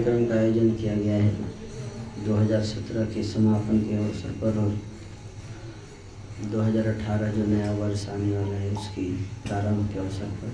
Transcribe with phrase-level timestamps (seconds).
[0.00, 1.30] कार्यक्रम का आयोजन किया गया है।
[2.24, 4.70] 2017 के समापन के अवसर पर और
[6.52, 9.04] 2018 जो नया वर्ष आने वाला है, उसकी
[9.46, 10.48] प्रारंभ के अवसर पर।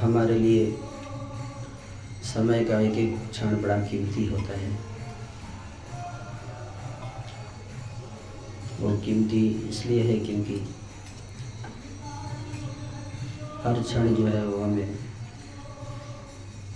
[0.00, 0.66] हमारे लिए
[2.24, 4.70] समय का एक एक क्षण बड़ा कीमती होता है।
[8.80, 10.60] वो कीमती इसलिए है क्योंकि
[13.62, 14.98] हर क्षण जो है वो हमें,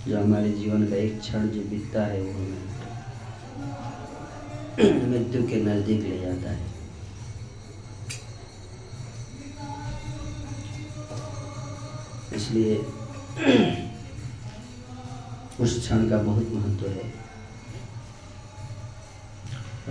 [0.07, 2.63] जो हमारे जीवन का एक क्षण जो बीतता है वो हमें
[5.09, 6.73] मृत्यु के नज़दीक ले जाता है।
[12.35, 12.75] इसलिए
[15.59, 17.05] उस क्षण का बहुत महत्व है।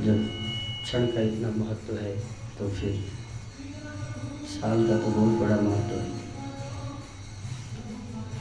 [0.05, 0.19] जब
[0.84, 2.12] क्षण का इतना महत्व है
[2.59, 2.92] तो फिर
[4.50, 6.14] साल का तो बहुत बड़ा महत्व है।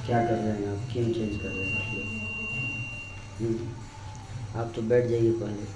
[0.05, 0.79] क्या कर रहे हैं आप?
[0.93, 5.67] क्यों चेंज कर रहे हैं आप हम्म, आप तो बैठ जाइए पहले।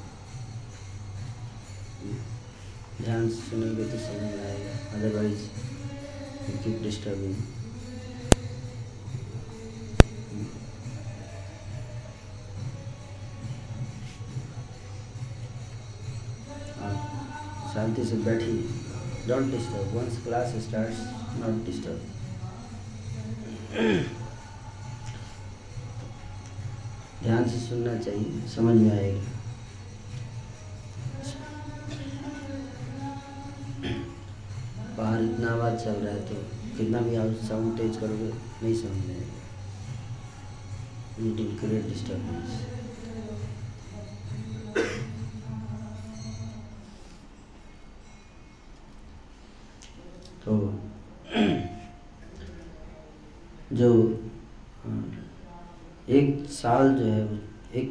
[2.02, 2.18] हम्म,
[3.04, 5.48] ध्यान से सुनेंगे तो समझ में आएगा। अदरवाइज़
[6.64, 7.36] कीप डिस्टर्बिंग
[17.74, 18.62] शांति से बैठिए।
[19.28, 21.00] Don't disturb once class starts
[21.40, 22.17] not disturb
[27.24, 29.24] ध्यान से सुनना चाहिए, समझ में आएगा।
[34.98, 36.36] बाहर इतना आवाज़ चल रहा है तो
[36.78, 38.32] कितना भी आप साउंड तेज करोगे,
[38.64, 39.36] नहीं समझ में आएगा।
[41.60, 42.77] क्रिएट डिस्टर्बेंस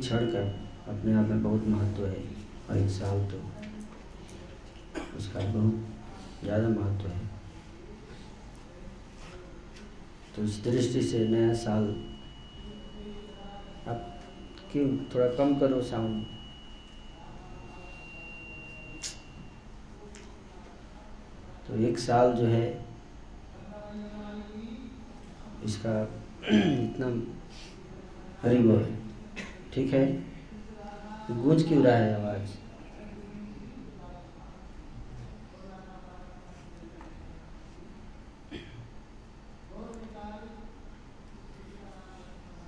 [0.07, 0.41] क्षण का
[0.93, 2.19] अपने आप में बहुत महत्व है
[2.71, 3.39] और एक साल तो
[5.17, 7.21] उसका बहुत ज़्यादा महत्व है।
[10.37, 11.89] तो इस दृष्टि से नया साल
[13.89, 14.21] आप
[14.73, 16.25] क्यों थोड़ा कम करो साउंड?
[21.69, 22.67] तो एक साल जो है,
[25.65, 25.97] इसका
[26.53, 27.07] इतना
[28.43, 28.87] हरी बोल
[29.77, 30.23] ठीक है?
[31.31, 32.51] गूंज क्यों रहा है आवाज़?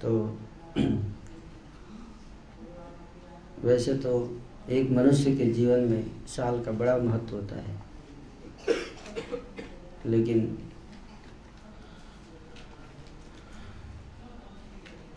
[0.02, 0.38] तो
[3.64, 7.76] वैसे तो एक मनुष्य के जीवन में साल का बड़ा महत्व होता है।
[10.06, 10.67] लेकिन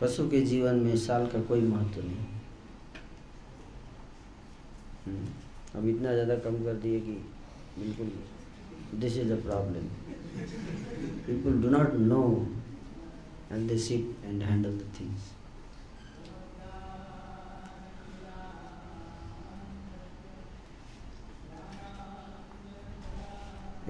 [0.02, 2.26] पशु के जीवन में साल का कोई महत्व नहीं।
[5.06, 5.28] हम्म,
[5.80, 7.14] अब इतना ज़्यादा कम कर दिए कि
[7.80, 8.12] बिल्कुल
[9.00, 9.86] this is a problem
[11.28, 12.24] people do not know
[13.52, 15.30] and they sit and handle the things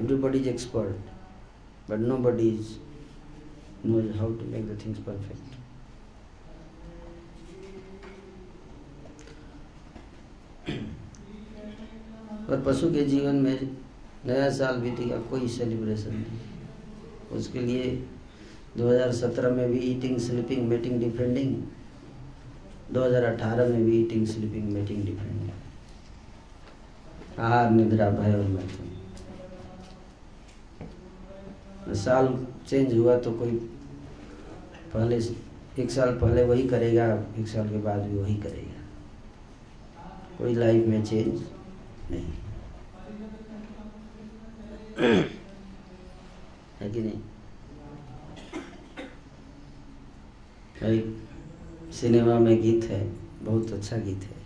[0.02, 0.96] everybody is expert
[1.88, 2.70] but nobody is
[3.84, 5.61] knows how to make the things perfect.
[12.52, 13.60] पर पशु के जीवन में
[14.26, 16.40] नया साल बीतेगा कोई सेलिब्रेशन नहीं।
[17.38, 17.84] उसके लिए
[18.78, 21.56] 2017 में भी ईटिंग स्लीपिंग मीटिंग डिफेंडिंग
[22.94, 25.50] 2018 में भी ईटिंग स्लीपिंग मीटिंग डिफेंडिंग
[27.40, 28.90] आहार, निद्रा, भय और मैथुन
[31.96, 32.28] साल
[32.68, 33.52] चेंज हुआ तो कोई
[34.94, 35.18] पहले
[35.80, 37.06] एक साल पहले वही करेगा,
[37.40, 38.80] एक साल के बाद भी वही करेगा।
[40.38, 41.42] कोई लाइफ में चेंज
[42.12, 42.32] नहीं।
[45.00, 47.20] है कि नहीं?
[50.84, 53.12] एक सिनेमा में गीत है,
[53.42, 54.40] बहुत अच्छा गीत है।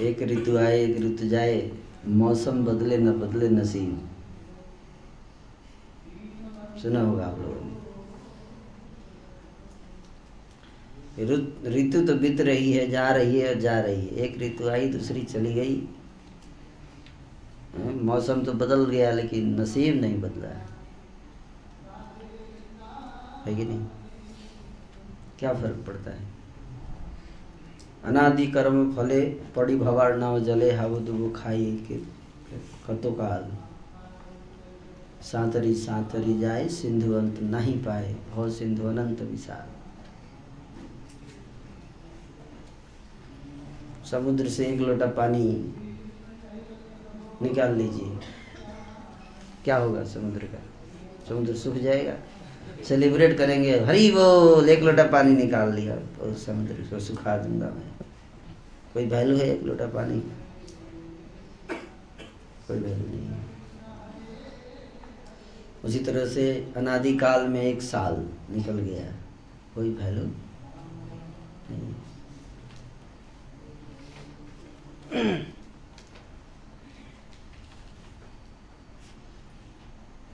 [0.00, 1.70] एक ऋतु आए, एक ऋतु जाए,
[2.06, 4.08] मौसम बदले न बदले नसीब।
[6.82, 7.72] सुना होगा आप लोगों ने?
[11.70, 15.22] ऋतु तो बीत रही है, जा रही है जा रही है। एक ऋतु आई, दूसरी
[15.22, 15.91] चली गई।
[17.80, 20.72] मौसम तो बदल गया, लेकिन नसीब नहीं बदला है।
[23.56, 23.86] कि नहीं?
[25.38, 26.32] क्या फ़र्क पड़ता है?
[28.04, 31.96] अनादि कर्म फले, पड़ी भवार नाव जले, हाव दुबो खाई के
[32.88, 33.52] कतो काल।
[35.22, 39.66] सातरी सातरी जाए, सिंधु अंत नहीं पाए, हो सिंधु अनंत विशाल।
[44.06, 45.74] समुद्र से एक लोटा पानी
[47.42, 48.18] निकाल लीजिए।
[49.64, 50.62] क्या होगा समुद्र का?
[51.28, 52.16] समुद्र सूख जाएगा।
[52.84, 57.92] सेलिब्रेट करेंगे। हरी वो, एक लोटा पानी निकाल लिया। और समुद्र को सुखा दूँगा मैं।
[58.94, 60.20] कोई वैल्यू है एक लोटा पानी
[62.68, 63.46] कोई वैल्यू नहीं है।
[65.84, 69.12] उसी तरह से अनादिकाल में एक साल निकल गया।
[69.74, 70.24] कोई वैल्यू
[71.70, 71.92] नहीं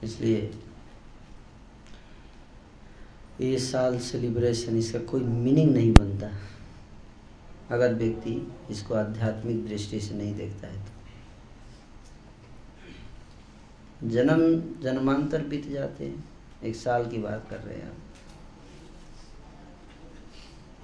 [0.09, 0.51] इसलिए
[3.41, 6.29] ये साल सेलिब्रेशन इसका कोई मीनिंग नहीं बनता।
[7.71, 8.31] अगर व्यक्ति
[8.71, 10.91] इसको आध्यात्मिक दृष्टि से नहीं देखता है तो।
[14.09, 14.41] जन्म,
[14.81, 16.23] जन्मांतर बीत जाते हैं।
[16.63, 17.97] एक साल की बात कर रहे हैं आप।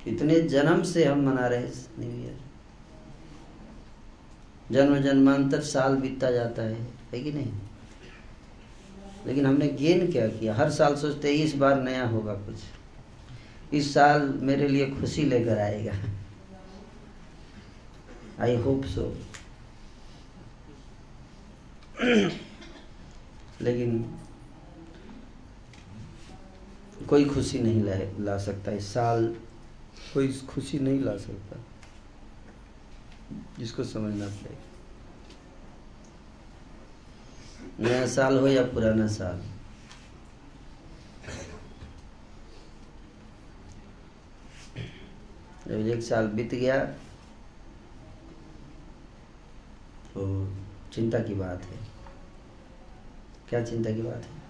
[0.08, 1.68] इतने जन्म से हम मना रहे
[2.00, 2.40] न्यू ईयर
[4.72, 6.82] जन्म, जन्मांतर साल बीतता जाता है
[7.14, 7.52] है कि नहीं?
[9.26, 10.56] लेकिन हमने गेन क्या किया?
[10.56, 12.56] हर साल सोचते हैं इस बार नया होगा कुछ।
[13.74, 15.94] इस साल मेरे लिए खुशी लेकर आएगा।
[18.40, 19.18] आई होप सो
[23.62, 24.20] लेकिन
[27.10, 29.36] कोई खुशी नहीं ला, ला सकता। इस साल
[30.14, 31.58] कोई खुशी नहीं ला सकता।
[33.60, 34.65] जिसको समझना पड़ेगा
[37.80, 39.42] नया साल हो या पुराना साल?
[45.68, 46.80] जब एक साल बीत गया
[50.14, 50.26] तो
[50.94, 51.78] चिंता की बात है।
[53.50, 54.44] क्या चिंता की बात है?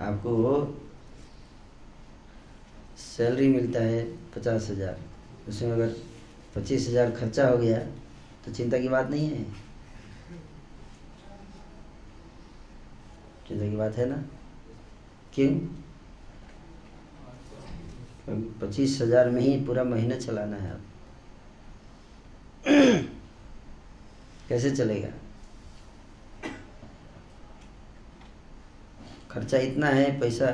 [0.00, 0.34] आपको
[2.98, 4.02] सैलरी मिलता है
[4.34, 4.98] पचास हज़ार।
[5.48, 5.96] उसमें अगर
[6.56, 7.78] पच्चीस हज़ार खर्चा हो गया
[8.48, 9.42] तो चिंता की बात नहीं है।
[13.48, 14.16] चिंता की बात है ना?
[15.34, 15.50] क्यों?
[18.60, 20.80] पच्चीस हज़ार में ही पूरा महीना चलाना है आप
[24.48, 25.12] कैसे चलेगा?
[29.30, 30.50] खर्चा इतना है पैसा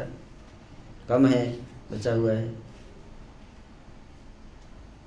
[1.09, 1.47] कम है
[1.91, 2.49] बचा हुआ है।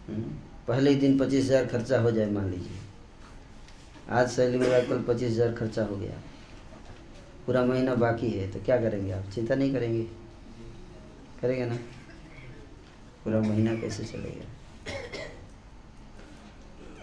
[0.07, 0.35] हम्म,
[0.67, 2.77] पहले ही दिन पच्चीस हज़ार खर्चा हो जाए, मान लीजिए।
[4.09, 6.21] आज सैलरी मिला कल पच्चीस हज़ार खर्चा हो गया।
[7.45, 9.29] पूरा महीना बाकी है तो क्या करेंगे आप?
[9.29, 10.03] चिंता नहीं करेंगे?
[11.41, 11.75] करेंगे ना?
[13.23, 14.45] पूरा महीना कैसे चलेगा?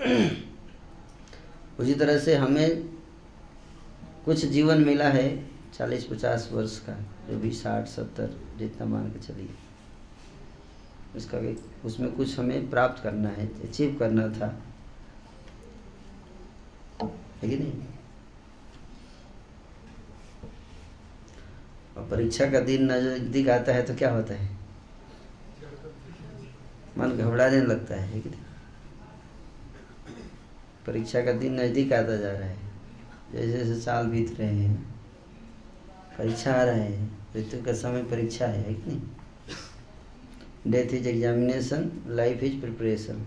[1.80, 2.88] उसी तरह से हमें
[4.24, 5.46] कुछ जीवन मिला है,
[5.78, 6.92] चालीस पचास वर्ष का,
[7.30, 9.63] जो भी साठ, सत्तर, जितना मान के चलिए।
[11.16, 14.46] उसका भी उसमें कुछ हमें प्राप्त करना है अचीव करना था।
[17.42, 17.82] है कि नहीं?
[21.96, 24.48] और परीक्षा का दिन नज़दीक आता है तो क्या होता है?
[26.98, 28.30] मन घबराने लगता है, कि
[30.86, 32.58] परीक्षा का दिन नज़दीक आता जा रहा है।
[33.32, 34.76] जैसे जैसे साल बीत रहे हैं
[36.18, 39.00] परीक्षा आ रहे हैं ऋतु का समय परीक्षा है कि नहीं?
[40.66, 43.26] Death is examination life is preparation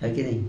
[0.00, 0.48] है कि नहीं?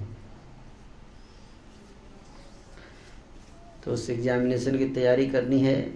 [3.84, 5.94] तो उस एग्जामिनेशन की तैयारी करनी है।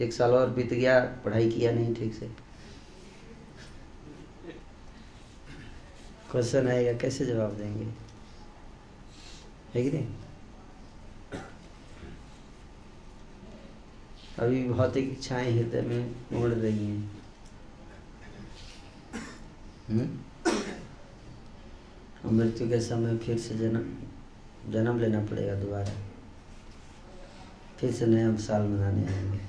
[0.00, 2.30] एक साल और बीत गया, पढ़ाई किया नहीं ठीक से।
[6.30, 7.86] क्वेश्चन आएगा, कैसे जवाब देंगे?
[9.74, 10.08] है कि नहीं?
[14.40, 17.22] अभी भौतिक इच्छाएँ हृदय में उड़ रही हैं।
[19.88, 20.18] हम्म?
[22.24, 23.84] और मृत्यु के समय फिर से जन्म
[24.72, 25.92] जन्म लेना पड़ेगा दोबारा।
[27.78, 29.40] फिर से नया साल मनाने आएँगे।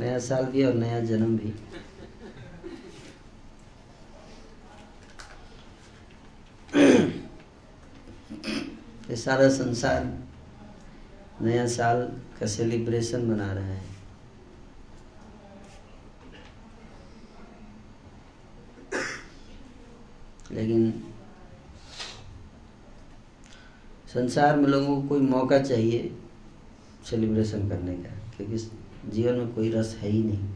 [0.00, 1.54] नया साल भी और नया जन्म भी।
[9.10, 10.18] ये सारा संसार
[11.42, 12.02] नया साल
[12.40, 13.90] का सेलिब्रेशन मना रहा है।
[20.52, 20.92] लेकिन
[24.14, 26.16] संसार में लोगों को कोई मौका चाहिए
[27.10, 28.58] सेलिब्रेशन करने का, क्योंकि
[29.10, 30.48] जीवन में कोई रस है ही नहीं।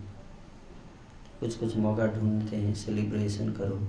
[1.40, 3.80] कुछ कुछ मौका ढूंढते हैं सेलिब्रेशन करो।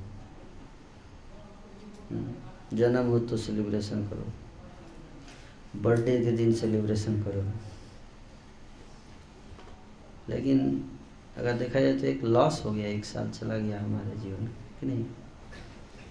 [2.73, 4.31] जन्म हो तो सेलिब्रेशन करो।
[5.81, 7.51] बर्थडे के दिन सेलिब्रेशन करो।
[10.29, 10.89] लेकिन
[11.37, 14.85] अगर देखा जाए तो एक लॉस हो गया, एक साल चला गया हमारे जीवन कि
[14.85, 15.05] नहीं?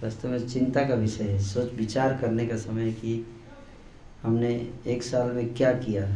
[0.03, 3.27] वास्तव में चिंता का विषय है। सोच विचार करने का समय कि
[4.23, 6.07] हमने एक साल में क्या किया?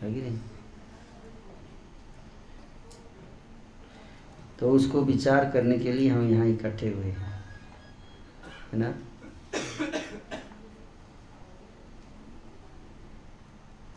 [0.00, 0.38] है कि नहीं?
[4.58, 7.44] तो उसको विचार करने के लिए हम यहाँ इकट्ठे हुए हैं।
[8.72, 8.98] है ना?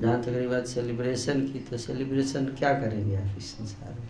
[0.02, 4.10] जहाँ तक रही बात सेलिब्रेशन की तो सेलिब्रेशन क्या करेंगे आप इस संसार में?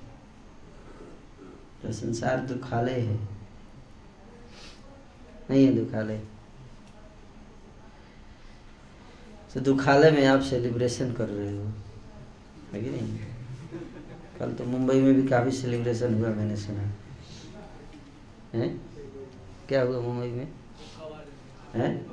[1.84, 3.20] तो संसार दुखालय है।
[5.50, 6.24] नहीं है दुखालय।
[9.54, 11.64] तो दुखालय में आप सेलिब्रेशन कर रहे हो।
[12.74, 13.20] है कि नहीं?
[14.40, 16.92] कल तो मुंबई में भी काफ़ी सेलिब्रेशन हुआ मैंने सुना।
[18.54, 18.70] है?
[19.68, 20.48] क्या हुआ मुंबई में?
[21.74, 22.06] है?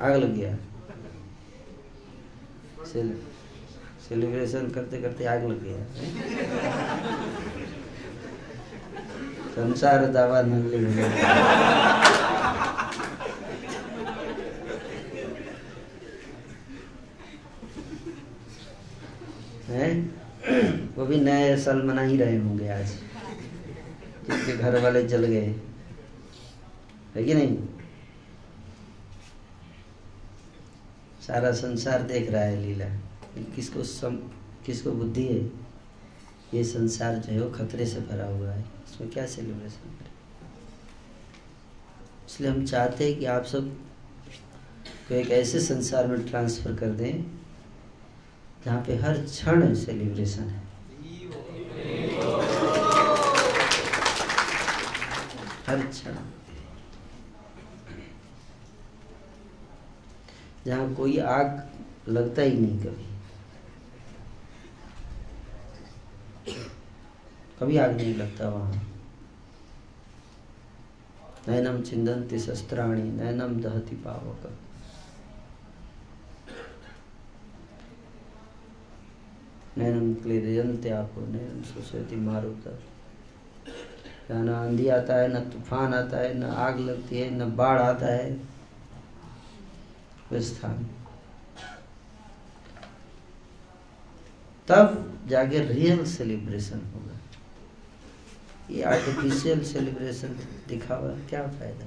[0.00, 0.56] आग लग गया।
[2.84, 3.18] सेल,
[4.08, 5.84] सेलिब्रेशन करते करते आग लग गया।
[9.50, 10.84] संसार दावा नगली
[19.68, 20.00] है।
[20.96, 25.54] वो भी नए साल मना ही रहे होंगे आज। जिसके घर वाले जल गए।
[27.14, 27.58] है कि नहीं?
[31.30, 32.84] सारा संसार देख रहा है लीला।
[33.56, 34.14] किसको सम,
[34.66, 35.40] किसको बुद्धि है?
[36.54, 40.10] ये संसार जो है वो खतरे से भरा हुआ है। इसमें क्या सेलिब्रेशन करें?
[42.28, 47.22] इसलिए हम चाहते हैं कि आप सबको एक ऐसे संसार में ट्रांसफ़र कर दें,
[48.64, 50.62] जहाँ पे हर क्षण सेलिब्रेशन है।
[55.66, 56.14] हर क्षण।
[60.66, 61.68] जहाँ कोई आग
[62.08, 63.06] लगता ही नहीं कभी।
[67.60, 68.86] कभी आग नहीं लगता वहाँ।
[71.48, 74.58] नैनम चिंदंती शस्त्राणी, नैनम दहती पावक।
[79.78, 82.78] नैनम क्लेदयंते आपको नैनम सुसती मारुता।
[84.30, 88.06] न आंधी आता है, न तूफ़ान आता है, न आग लगती है, न बाढ़ आता
[88.06, 88.59] है।
[90.32, 90.84] स्थान।
[94.68, 97.18] तब जाके रियल सेलिब्रेशन होगा।
[98.70, 100.28] ये आर्टिफिशियल सेलिब्रेशन
[100.68, 101.86] दिखावा क्या फ़ायदा?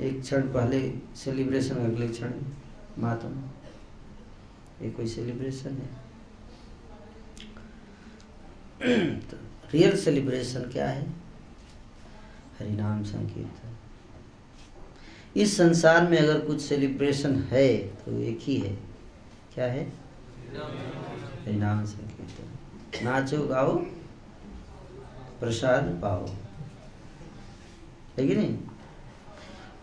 [0.00, 0.80] एक क्षण पहले
[1.16, 2.32] सेलिब्रेशन अगले क्षण
[2.98, 3.42] मातम।
[4.82, 6.08] ये कोई सेलिब्रेशन है?
[9.20, 9.36] तो
[9.72, 11.06] रियल सेलिब्रेशन क्या है?
[12.60, 13.67] हरिनाम संकीर्तन।
[15.38, 18.74] इस संसार में अगर कुछ सेलिब्रेशन है तो एक ही है।
[19.54, 19.84] क्या है?
[21.44, 21.84] हरिनाम
[23.02, 23.76] नाचो गाओ
[25.40, 26.26] प्रसाद पाओ।
[28.18, 28.58] है कि नहीं?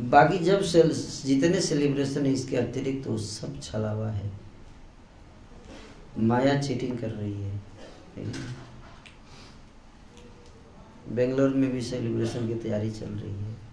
[0.09, 0.91] बाकी जब सेल,
[1.25, 4.31] जितने सेलिब्रेशन है इसके अतिरिक्त तो सब छलावा है।
[6.19, 7.61] माया चीटिंग कर रही है।
[11.09, 13.64] बेंगलोर में भी सेलिब्रेशन की तैयारी चल रही है।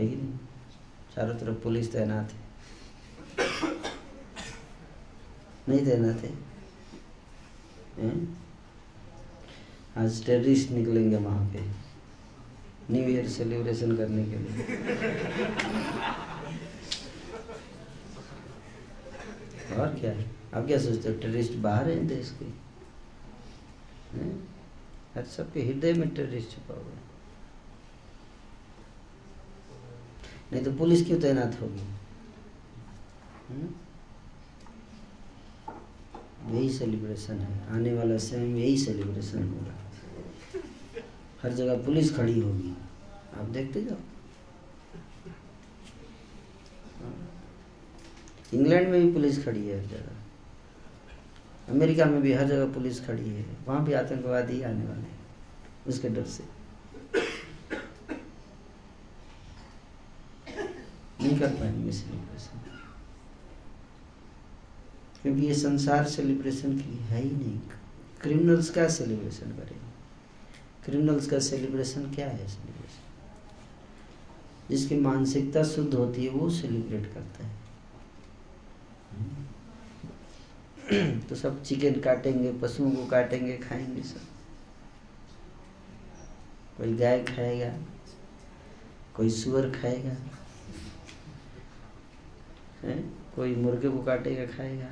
[0.00, 0.38] है कि नहीं
[1.14, 2.48] चारों तरफ़ पुलिस तैनात है
[5.68, 6.32] नहीं तैनात है
[9.96, 11.64] आज टेररिस्ट निकलेंगे वहाँ पे
[12.90, 14.78] न्यू ईयर सेलिब्रेशन करने के लिए
[19.76, 22.48] और क्या है आप क्या सोचते हो टेररिस्ट बाहर है देश के
[25.14, 26.99] हर सबके हृदय में टेररिस्ट छुपा हुआ है
[30.52, 31.82] नहीं तो पुलिस क्यों तैनात होगी?
[36.50, 39.74] यही सेलिब्रेशन है। आने वाला समय में यही सेलिब्रेशन होगा।
[41.42, 42.74] हर जगह पुलिस खड़ी होगी।
[43.38, 43.96] आप देखते जाओ।
[48.54, 53.28] इंग्लैंड में भी पुलिस खड़ी है हर जगह। अमेरिका में भी हर जगह पुलिस खड़ी
[53.30, 55.18] है। वहाँ भी आतंकवादी आने वाले हैं,
[55.86, 56.44] उसके डर से।
[61.22, 62.60] नहीं कर पाएँगे सेलिब्रेशन
[65.22, 67.60] क्योंकि ये संसार सेलिब्रेशन के लिए है ही नहीं।
[68.20, 69.90] क्रिमिनल्स का सेलिब्रेशन करेंगे।
[70.84, 73.08] क्रिमिनल्स का सेलिब्रेशन क्या है सेलिब्रेशन
[74.70, 77.60] जिसकी मानसिकता शुद्ध होती है, वो सेलिब्रेट करता है।
[81.28, 84.20] तो सब चिकन काटेंगे, पशुओं को काटेंगे, खाएँगे सब।
[86.76, 87.74] कोई गाय खाएगा,
[89.14, 90.16] कोई सुअर खाएगा
[92.82, 93.04] है?
[93.36, 94.88] कोई मुर्गे को काटेगा, खाएगा?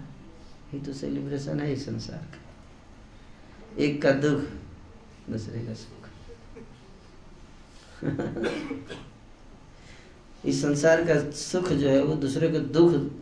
[0.75, 2.39] ये तो सेलिब्रेशन है इस संसार का।
[3.79, 4.43] एक का दुख,
[5.31, 6.09] दूसरे का सुख।
[10.47, 13.13] इस संसार का सुख जो है, वो दूसरे को दुख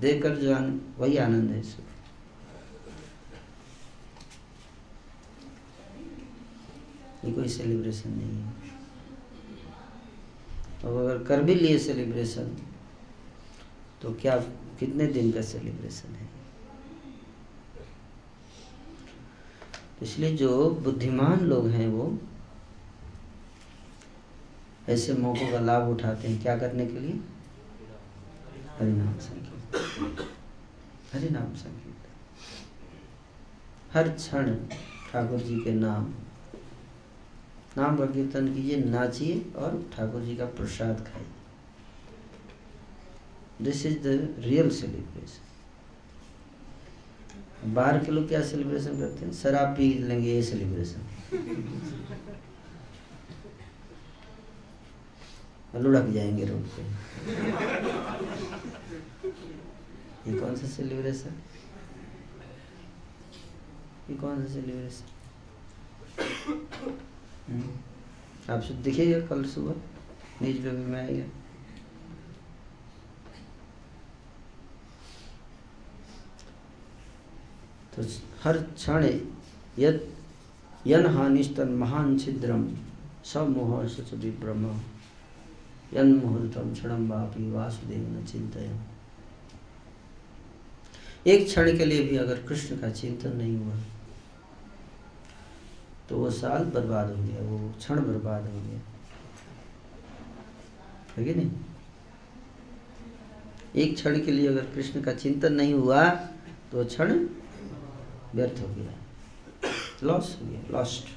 [0.00, 0.56] देकर जो
[0.98, 1.84] वही आनंद है सुख।
[7.24, 8.52] ये कोई सेलिब्रेशन नहीं है।
[10.84, 12.56] अब अगर कर भी लिए सेलिब्रेशन
[14.02, 14.36] तो क्या
[14.78, 16.28] कितने दिन का सेलिब्रेशन है?
[20.02, 22.18] इसलिए जो बुद्धिमान लोग हैं वो
[24.88, 27.20] ऐसे मौकों का लाभ उठाते हैं क्या करने के लिए?
[28.78, 30.26] हरिनाम संकीर्तन।
[31.12, 31.88] हरिनाम संकीर्तन।
[33.92, 34.54] हर क्षण
[35.12, 36.12] ठाकुर जी के नाम
[37.78, 41.39] नाम का कीर्तन कीजिए, नाचिए और ठाकुर जी का प्रसाद खाइए।
[43.64, 44.06] This is the
[44.38, 45.48] real celebration
[47.74, 49.32] बाहर के लोग क्या सेलिब्रेशन करते हैं?
[49.32, 51.00] शराब पी लेंगे, ये सेलिब्रेशन
[55.76, 56.82] लुढ़क जाएँगे रोड पे.
[60.26, 61.34] ये कौन सा सेलिब्रेशन
[64.10, 65.06] ये कौन सा सेलिब्रेशन
[67.50, 67.68] हम्म।
[68.52, 69.74] आप सब दिखेगा कल सुबह?
[70.42, 71.24] न्यूज़ पेपर में आएगा।
[77.96, 78.02] तो
[78.44, 79.04] हर क्षण
[79.78, 80.08] यद
[80.86, 82.68] यन हानिस्तन महान छिद्रम
[83.24, 84.64] सब मोह सच विभ्रम।
[85.94, 88.80] यन मुहूर्तम क्षण बापी वासुदेव न चिंतन
[91.26, 93.74] एक क्षण के लिए भी अगर कृष्ण का चिंतन नहीं हुआ
[96.08, 98.80] तो वो साल बर्बाद हो गया वो क्षण बर्बाद हो गया
[101.18, 101.50] है नहीं?
[103.76, 106.10] एक क्षण के लिए अगर कृष्ण का चिंतन नहीं हुआ
[106.72, 107.26] तो क्षण
[108.34, 108.92] व्यर्थ हो गया।
[110.02, 111.08] लॉस हो गया लॉस्ट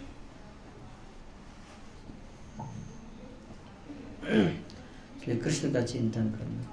[4.26, 6.63] इसलिए कृष्ण का चिंतन करना।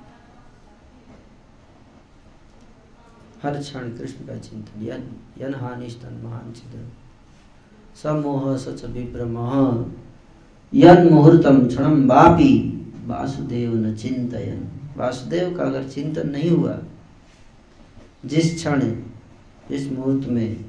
[3.43, 6.89] हर क्षण कृष्ण का चिंतन, यन यन हानिस्तन महान छिद्र।
[8.03, 9.37] समोह सच विभ्रम।
[10.73, 12.53] यन मुहूर्तम क्षण बापी
[13.07, 16.79] वासुदेव न चिंतन वासुदेव का अगर चिंतन नहीं हुआ,
[18.25, 18.81] जिस क्षण
[19.71, 20.65] इस मुहूर्त में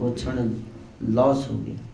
[0.00, 0.54] वो क्षण
[1.02, 1.86] लॉस हो गया।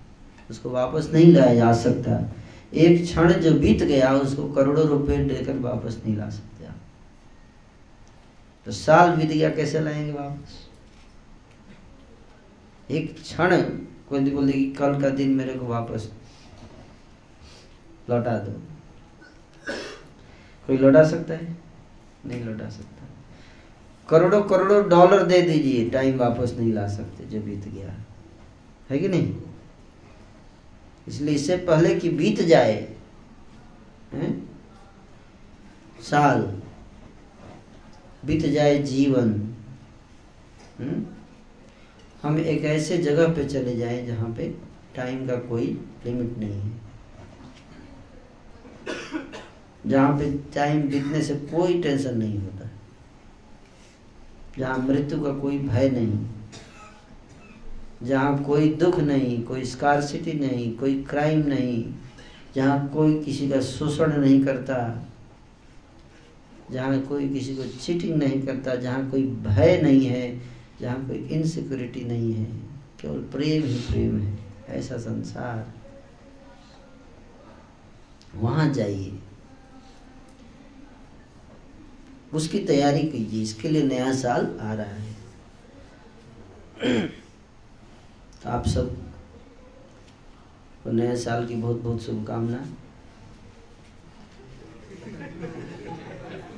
[0.50, 2.33] उसको वापस नहीं लाया जा सकता।
[2.74, 6.46] एक क्षण जो बीत गया, उसको करोड़ों रुपए देकर वापस नहीं ला सकते।
[8.64, 10.68] तो साल बीत गया, कैसे लाएँगे वापस?
[12.90, 13.61] एक क्षण,
[14.09, 16.12] कोई बोल कि कल का दिन मेरे को वापस
[18.11, 18.61] लौटा दो।
[20.66, 21.57] कोई लौटा सकता है?
[22.26, 22.95] नहीं लौटा सकता।
[24.09, 27.95] करोड़ों करोड़ों डॉलर दे दीजिए, टाइम वापस नहीं ला सकते जो बीत गया
[28.90, 29.35] है कि नहीं
[31.09, 32.77] इसलिए इससे पहले कि बीत जाए,
[34.12, 34.31] है?
[36.03, 36.42] साल,
[38.27, 39.33] बीत जाए जीवन,
[40.81, 40.97] हुँ?
[42.23, 44.49] हम एक ऐसे जगह पे चले जाएँ जहाँ पे
[44.97, 45.66] टाइम का कोई
[46.07, 46.85] लिमिट नहीं है
[49.87, 52.65] जहाँ पे टाइम बीतने से कोई टेंशन नहीं होता
[54.59, 56.27] जहाँ मृत्यु का कोई भय नहीं,
[58.03, 61.85] जहाँ कोई दुख नहीं, कोई स्कारसिटी नहीं, कोई क्राइम नहीं,
[62.55, 64.77] जहाँ कोई किसी का शोषण नहीं करता,
[66.71, 70.40] जहाँ कोई किसी को चीटिंग नहीं करता, जहाँ कोई भय नहीं है,
[70.81, 72.45] जहाँ कोई इनसिक्योरिटी नहीं है,
[73.01, 74.38] केवल प्रेम ही प्रेम है,
[74.69, 75.73] ऐसा संसार।
[78.35, 79.19] वहाँ जाइए।
[82.34, 85.16] उसकी तैयारी कीजिए, इसके लिए नया साल आ रहा है।
[88.42, 89.06] तो आप सबको
[90.92, 92.66] नए साल की बहुत बहुत शुभकामना।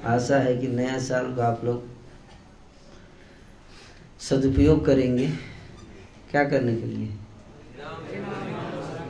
[0.05, 1.89] आशा है कि नया साल को आप लोग
[4.21, 5.29] सदुपयोग करेंगे।
[6.31, 7.09] क्या करने के लिए?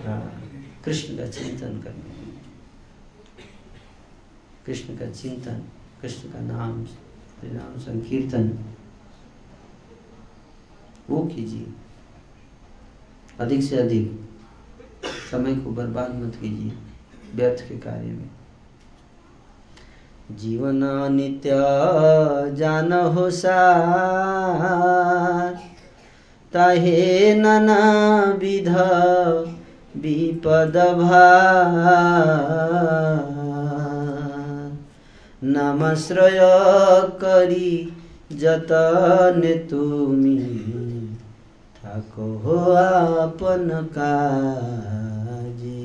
[0.07, 0.43] हाँ
[0.85, 2.09] कृष्ण का चिंतन करने
[4.67, 5.63] कृष्ण का चिंतन।
[6.03, 6.85] कृष्ण का नाम
[7.53, 8.59] नाम संकीर्तन।
[11.11, 11.67] वो कीजिए।
[13.41, 14.29] अधिक से अधिक
[15.31, 16.73] समय को बर्बाद मत कीजिए,
[17.35, 18.31] व्यर्थ के कार्य में।
[20.37, 21.51] जीवन नित्य
[22.55, 23.31] जान हो
[26.53, 28.69] ताहे नाना विध
[29.97, 33.38] विपद नामाश्रय
[37.23, 37.71] करी
[38.33, 40.39] जतन तुमी
[41.77, 45.77] ठाको हो आपन काजी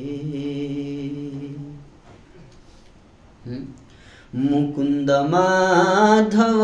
[4.36, 6.62] मुकुंद माधव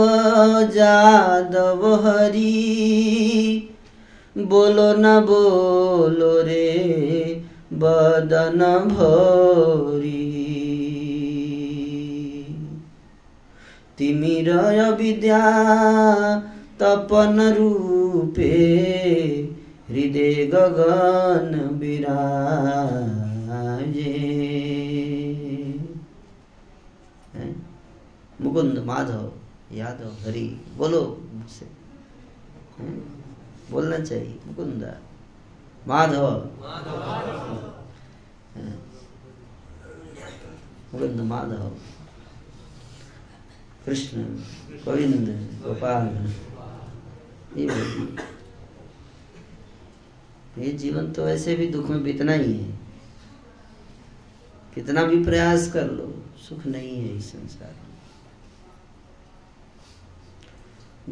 [0.74, 2.56] जादव हरी
[4.36, 6.66] बोलो न बोलो रे
[7.74, 10.39] बदन भरी
[14.00, 14.50] तिमिर
[14.92, 15.40] विद्या
[16.80, 18.52] तपन रूपे
[19.90, 22.46] हृदय गगन विराजे।
[28.42, 29.26] मुकुंद माधव
[29.74, 31.68] यादव हरि बोलो मुझसे।
[33.72, 34.84] बोलना चाहिए मुकुंद।
[35.88, 36.28] माधव।
[40.94, 41.72] मुकुंद माधव।
[43.86, 44.24] कृष्ण,
[44.84, 45.28] गोविंद,
[45.64, 46.08] गोपाल
[50.58, 52.78] ये जीवन तो ऐसे भी दुख में बीतना ही है।
[54.76, 56.08] कितना भी प्रयास कर लो,
[56.40, 57.88] सुख नहीं है इस संसार में।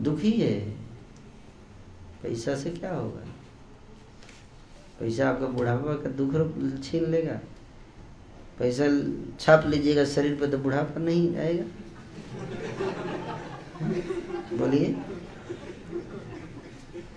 [0.04, 0.60] दुखी है
[2.24, 3.26] पैसा से क्या होगा?
[5.00, 6.32] पैसा आपका बुढ़ापा का दुख
[6.84, 7.40] छीन लेगा।
[8.60, 8.86] पैसा
[9.40, 11.66] छाप लीजिएगा, शरीर पर तो बुढ़ापा नहीं आएगा।
[13.82, 14.96] बोलिए।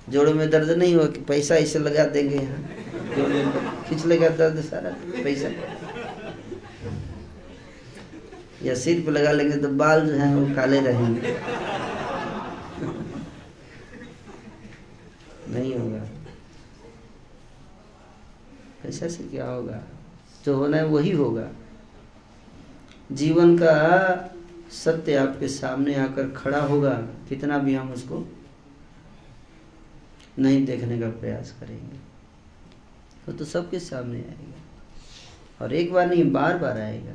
[0.09, 3.85] जोड़ों में दर्द नहीं हो कि पैसा इसे लगा देंगे यहाँ?
[3.85, 4.90] खींच लेगा दर्द सारा
[5.23, 5.49] पैसा।
[8.62, 11.37] या सिर पे लगा लेंगे तो बाल जो है वो काले रहेंगे।
[15.49, 16.09] नहीं होगा।
[18.88, 19.83] ऐसा से क्या होगा?
[20.44, 21.49] जो होना है वही होगा।
[23.12, 23.73] जीवन का
[24.70, 26.92] सत्य आपके सामने आकर खड़ा होगा
[27.28, 28.33] कितना भी हम उसको
[30.38, 31.96] नहीं देखने का प्रयास करेंगे।
[33.26, 34.61] तो, तो सबके सामने आएगा।
[35.64, 37.12] और एक बार नहीं बार बार आएगा।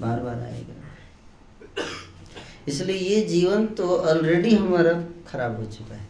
[0.00, 0.74] बार बार आएगा।
[2.68, 6.08] इसलिए ये जीवन तो ऑलरेडी हमारा खराब हो चुका है।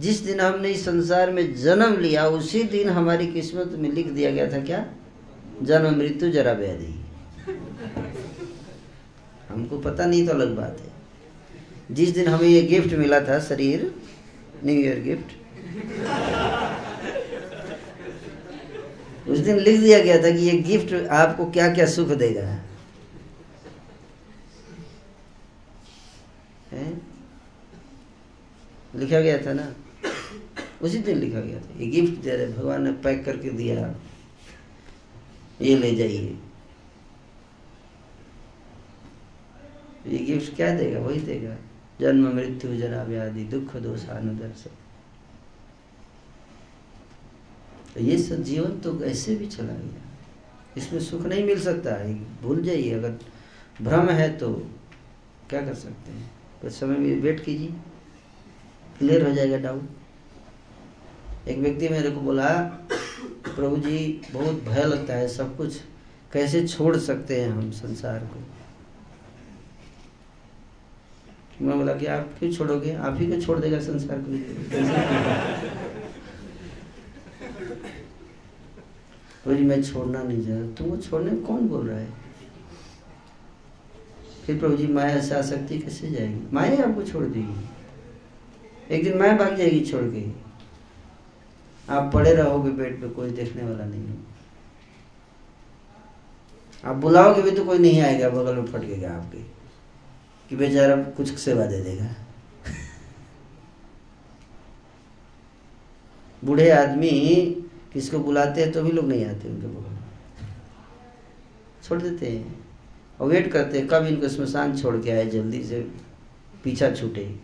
[0.00, 4.30] जिस दिन हमने इस संसार में जन्म लिया उसी दिन हमारी किस्मत में लिख दिया
[4.30, 4.94] गया था क्या?
[5.62, 7.03] जन्म मृत्यु जरा व्याधि।
[9.54, 10.92] हमको पता नहीं तो अलग बात है।
[11.90, 13.92] जिस दिन हमें ये गिफ्ट मिला था शरीर
[14.64, 15.32] न्यू ईयर गिफ्ट
[19.28, 22.46] उस दिन लिख दिया गया था कि ये गिफ्ट आपको क्या क्या सुख देगा।
[26.72, 26.92] है?
[28.94, 29.74] लिखा गया था ना?
[30.82, 33.94] उसी दिन लिखा गया था। ये गिफ्ट दे रहे भगवान ने पैक करके दिया।
[35.60, 36.36] ये ले जाइए।
[40.06, 41.00] ये गिफ्ट क्या देगा?
[41.00, 41.56] वही देगा।
[42.00, 44.64] जन्म, मृत्यु, जरा व्याधि, दुख, दोष अनुदर्श
[47.94, 50.00] तो ये सब जीवन तो ऐसे भी चला गया।
[50.76, 53.18] इसमें सुख नहीं मिल सकता है। भूल जाइए, अगर
[53.82, 54.52] भ्रम है तो
[55.50, 56.30] क्या कर सकते हैं?
[56.62, 57.74] कुछ समय में वेट कीजिए।
[58.98, 62.48] क्लियर हो जाएगा डाउट एक व्यक्ति मेरे को बोला,
[63.46, 65.80] प्रभु जी, बहुत भय लगता है, सब कुछ
[66.32, 68.40] कैसे छोड़ सकते हैं हम संसार को?
[71.62, 72.92] मैं बोला कि आप क्यों छोड़ोगे?
[72.94, 74.32] आप ही को छोड़ देगा संसार को?
[79.46, 82.08] बोली, मैं छोड़ना नहीं चाहता तुमको छोड़ने कौन बोल रहा है?
[84.46, 86.40] फिर प्रभु जी, माया से आसक्ति कैसे जाएगी?
[86.52, 90.24] माया आपको छोड़ देगी। एक दिन माया भाग जाएगी छोड़ के।
[91.88, 94.16] आप पड़े रहोगे बेड पे, कोई देखने वाला नहीं है
[96.84, 99.38] आप बुलाओगे भी तो कोई नहीं आएगा, बगल में फटकेगा आपके।
[100.48, 102.14] कि बेचारा कुछ सेवा दे देगा।
[106.44, 107.10] बूढ़े आदमी
[107.92, 109.96] किसको बुलाते हैं तो भी लोग नहीं आते उनके बगल
[111.82, 112.64] छोड़ देते हैं।
[113.20, 115.80] और वेट करते हैं, कब इनको स्मशान छोड़ के आए, जल्दी से
[116.64, 117.40] पीछा छूटे।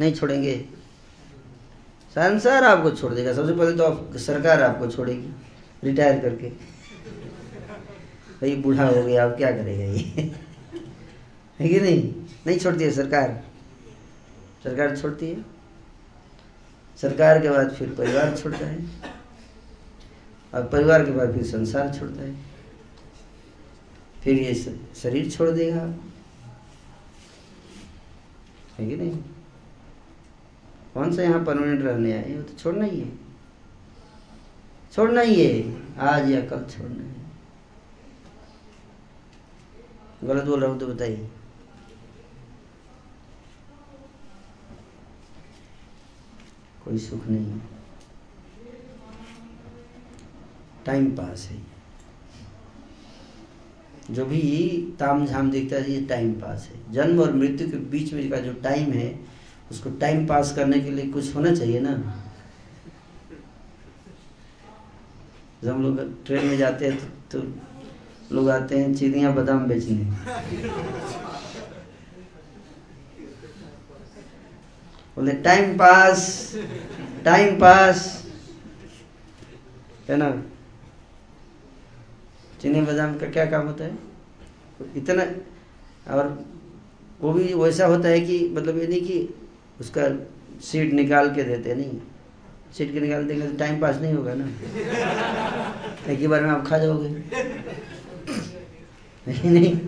[0.00, 0.64] नहीं छोड़ेंगे।
[2.10, 5.28] संसार आपको छोड़ देगा। सबसे पहले तो आप, सरकार आपको छोड़ेगी
[5.84, 6.48] रिटायर करके।
[8.40, 10.43] भाई, बूढ़ा हो गया, अब क्या करेगा ये?
[11.60, 12.14] है कि नहीं?
[12.46, 13.44] नहीं छोड़ती है सरकार?
[14.64, 15.44] सरकार छोड़ती है?
[17.00, 18.86] सरकार के बाद फिर परिवार छोड़ता है?
[20.54, 22.34] और परिवार के बाद फिर संसार छोड़ता है?
[24.22, 24.54] फिर ये
[25.02, 25.82] शरीर छोड़ देगा?
[28.78, 29.18] है कि नहीं?
[30.94, 33.12] कौन सा यहाँ परमानेंट रहने आए वो तो छोड़ना ही है।
[34.92, 37.14] छोड़ना ही है। आज या कल छोड़ना है।
[40.24, 41.28] गलत बोल रहा हूँ तो बताइए।
[46.84, 47.60] कोई सुख नहीं है।
[50.86, 51.62] टाइम पास है।
[54.10, 54.40] जो भी
[55.00, 58.38] ताम झाम दिखता है ये टाइम पास है। जन्म और मृत्यु के बीच में का
[58.38, 59.08] जो टाइम है
[59.70, 61.92] उसको टाइम पास करने के लिए कुछ होना चाहिए ना।
[65.64, 70.04] जब हम लोग ट्रेन में जाते हैं तो, तो लोग आते हैं चिड़िया बादाम बेचने।
[75.16, 76.52] बोले टाइम पास
[77.24, 78.26] टाइम पास
[80.08, 80.42] है ना?
[82.60, 83.98] चीनी बादाम का क्या काम होता है?
[84.96, 85.26] इतना,
[86.14, 86.44] और
[87.20, 89.34] वो भी वैसा होता है कि मतलब ये नहीं कि
[89.80, 90.26] उसका
[90.60, 92.00] सीट निकाल के देते, नहीं।
[92.78, 94.48] सीट के निकाल देंगे तो टाइम पास नहीं होगा ना।
[96.12, 97.08] एक ही बार में आप खा जाओगे।
[99.28, 99.78] नहीं नहीं।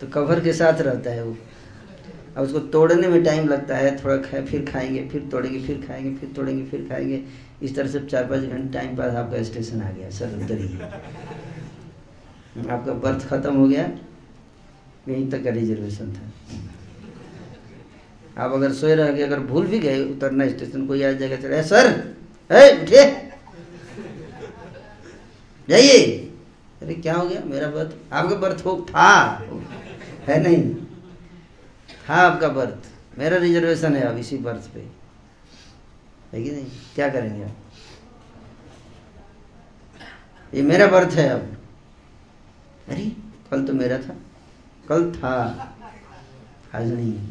[0.00, 1.36] तो कवर के साथ रहता है वो।
[2.36, 6.14] अब उसको तोड़ने में टाइम लगता है, थोड़ा खाए फिर खाएँगे, फिर तोड़ेंगे, फिर खाएँगे,
[6.14, 7.22] फिर तोड़ेंगे, फिर खाएँगे।
[7.62, 10.80] इस तरह से चार पाँच घंटे टाइम पास आपका स्टेशन आ गया, सर उधर ही
[12.68, 13.90] आपका बर्थ खत्म हो गया,
[15.08, 16.26] यहीं तक का रिजर्वेशन था।
[18.38, 21.62] आप अगर सोए रह गए, अगर भूल भी गए, उतरना स्टेशन कोई आ जाएगा, चले
[21.62, 21.90] सर
[22.82, 23.04] उठिए।
[25.68, 26.30] जाइए।
[26.82, 27.40] अरे, क्या हो गया?
[27.44, 29.42] मेरा बर्थ आपका बर्थ हो, था।
[30.26, 30.74] है नहीं।
[32.08, 34.80] था आपका बर्थ मेरा रिजर्वेशन है अब इसी बर्थ पे।
[36.32, 36.66] है कि नहीं?
[36.94, 37.56] क्या करेंगे आप?
[40.54, 41.58] ये मेरा बर्थ है अब।
[42.88, 43.12] अरे,
[43.50, 44.16] कल तो मेरा था।
[44.88, 45.34] कल था।
[46.74, 47.28] आज नहीं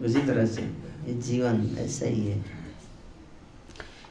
[0.00, 0.62] उसी तरह से।
[1.06, 2.44] ये जीवन ऐसा ही है।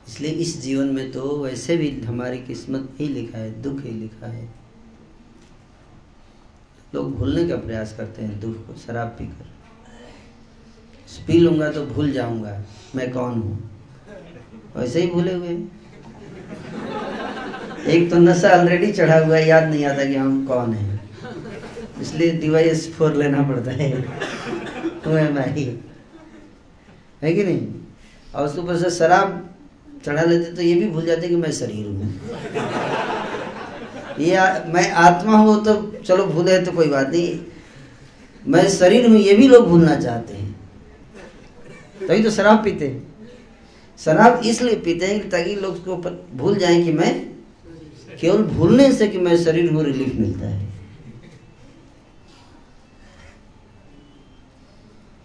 [0.08, 4.28] इसलिए इस जीवन में तो वैसे भी हमारी किस्मत ही लिखा है, दुख ही लिखा
[4.28, 4.65] है।
[6.96, 9.54] लोग भूलने का प्रयास करते हैं, दुख को, शराब पीकर।
[11.28, 12.52] पी लूँगा तो भूल जाऊँगा,
[12.96, 13.70] मैं कौन हूँ?
[14.76, 15.54] वैसे ही भूले हुए।
[17.94, 21.00] एक तो नशा ऑलरेडी चढ़ा हुआ है, याद नहीं आता कि हम कौन है।
[22.02, 23.92] इसलिए डिवाइस फोर लेना पड़ता है।
[25.38, 25.64] आई
[27.22, 27.68] है कि नहीं?
[28.36, 29.28] और उसके ऊपर से शराब
[30.06, 32.10] चढ़ा लेते तो ये भी भूल जाते कि मैं शरीर हूँ।
[34.20, 34.38] ये
[34.74, 37.40] मैं आत्मा हूँ तो चलो भूले तो कोई बात नहीं।
[38.44, 40.54] मैं शरीर हूँ, ये भी लोग भूलना चाहते हैं।
[42.00, 43.28] तभी तो शराब पीते हैं।
[44.00, 45.96] शराब इसलिए पीते हैं ताकि लोग उसको
[46.38, 47.14] भूल जाएँ कि मैं
[48.22, 50.64] केवल भूलने से कि मैं शरीर हूँ रिलीफ मिलता है।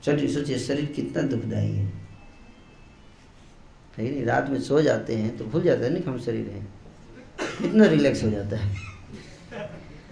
[0.04, 1.84] चलिए, सोचिए, शरीर कितना दुखदायी है।
[3.98, 4.24] नहीं?
[4.24, 6.79] रात में सो जाते हैं तो भूल जाते हैं ना कि हम शरीर हैं।
[7.40, 8.88] कितना रिलैक्स हो जाता है।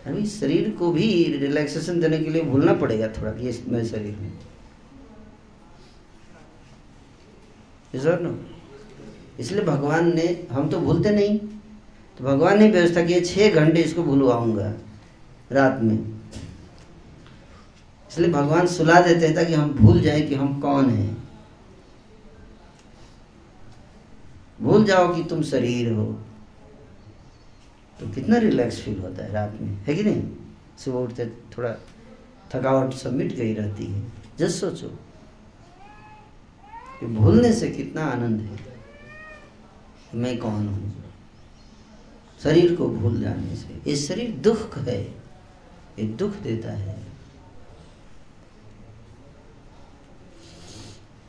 [0.07, 1.07] अभी शरीर को भी
[1.39, 4.33] रिलैक्सेशन देने के लिए भूलना पड़ेगा थोड़ा, ये मैं शरीर हूँ
[8.23, 8.39] नो
[9.41, 14.03] इसलिए भगवान ने, हम तो भूलते नहीं। तो भगवान ने व्यवस्था की छः घंटे इसको
[14.03, 14.73] भूलवाऊँगा
[15.53, 15.99] रात में।
[18.11, 21.17] इसलिए भगवान सुला देते हैं ताकि हम भूल जाए कि हम कौन हैं।
[24.61, 26.07] भूल जाओ कि तुम शरीर हो।
[28.01, 29.75] तो कितना रिलैक्स फील होता है रात में?
[29.75, 30.23] है कि नहीं?
[30.79, 31.73] सुबह उठते थोड़ा
[32.55, 34.99] थकावट सब मिट गई रहती है। जस्ट सोचो।
[37.01, 38.59] कि भूलने से कितना आनंद है।
[40.15, 41.05] मैं कौन हूँ?
[42.43, 45.03] शरीर को भूल जाने से। ये शरीर दुख है।
[45.99, 46.99] ये दुख देता है।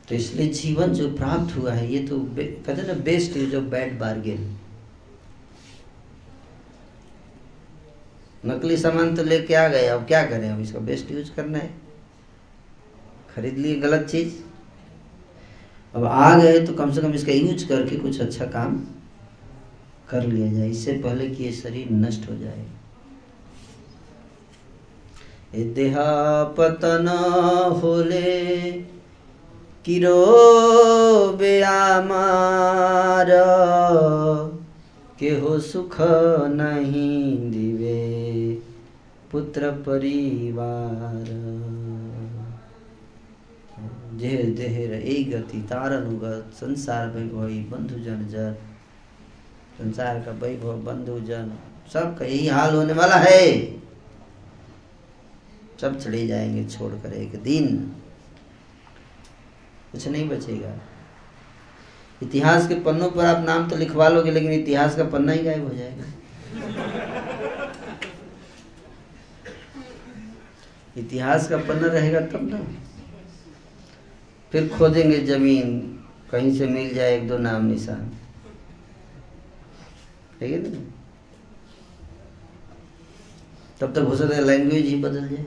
[0.08, 3.98] तो इसलिए जीवन जो प्राप्त हुआ है, ये तो कहते ना best use of bad
[3.98, 4.56] bargain
[8.50, 10.50] नकली सामान तो लेके आ गए, अब क्या करें?
[10.50, 11.70] अब इसका बेस्ट यूज़ करना है।
[13.36, 14.32] खरीद लिए गलत चीज़।
[15.94, 18.76] अब आ गए तो कम से कम इसका यूज़ करके कुछ अच्छा काम
[20.10, 22.66] कर लिया जाए। इससे पहले कि ये शरीर नष्ट हो जाए।
[25.66, 27.06] देहा पतन
[27.82, 28.70] होले,
[29.84, 30.26] किरो
[31.38, 33.30] बेआमार
[35.18, 37.79] के हो सुख नहीं दिवे।
[39.32, 41.24] पुत्र परिवार।
[44.18, 48.52] जेह देहर ए गति तार अनुगत संसार वैभव बंधु जन। जर
[49.78, 51.52] संसार का वैभव बंधु जन
[51.92, 53.72] सबका यही हाल होने वाला है।
[55.80, 57.76] सब चले जाएँगे छोड़कर एक दिन।
[59.92, 60.74] कुछ नहीं बचेगा।
[62.22, 65.68] इतिहास के पन्नों पर आप नाम तो लिखवा लोगे, लेकिन इतिहास का पन्ना ही गायब
[65.68, 66.04] हो जाएगा।
[71.00, 72.60] इतिहास का पन्ना रहेगा तब ना।
[74.52, 75.78] फिर खोदेंगे ज़मीन,
[76.30, 78.08] कहीं से मिल जाए एक दो नाम निशान।
[80.40, 80.78] ठीक है ना?
[83.80, 85.44] तब तक हो सकता है लैंग्वेज ही बदल जाए।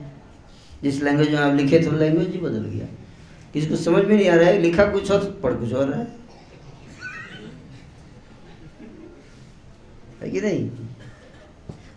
[0.82, 2.86] जिस लैंग्वेज में आप लिखे थे लैंग्वेज ही बदल गया।
[3.52, 4.58] किसी को समझ में नहीं आ रहा है?
[4.58, 6.16] लिखा कुछ और, पढ़ कुछ और रहा है।
[10.22, 10.70] है कि नहीं?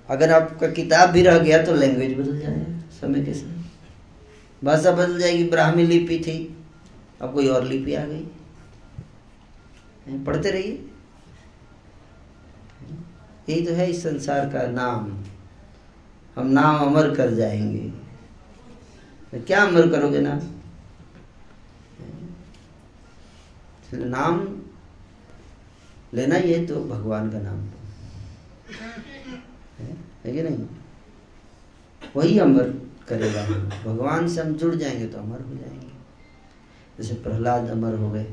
[0.10, 3.64] अगर आपका किताब भी रह गया तो लैंग्वेज बदल जाएगा। समय के साथ।
[4.66, 6.58] भाषा बदल जाएगी, ब्राह्मी लिपि थी।
[7.22, 8.28] अब कोई और लिपि आ गई।
[10.24, 10.90] पढ़ते रहिए।
[13.50, 15.24] यही तो है इस संसार का नाम।
[16.36, 17.90] हम नाम अमर कर जाएँगे।
[19.32, 20.40] तो क्या अमर करोगे नाम?
[23.94, 24.62] नाम
[26.14, 27.60] लेना ही है तो भगवान का नाम
[30.26, 30.66] है कि नहीं?
[32.16, 33.43] वही अमर। करेगा।
[33.86, 35.88] भगवान से हम जुड़ जाएँगे तो अमर हो जाएँगे।
[36.98, 38.24] जैसे प्रहलाद अमर हो गए।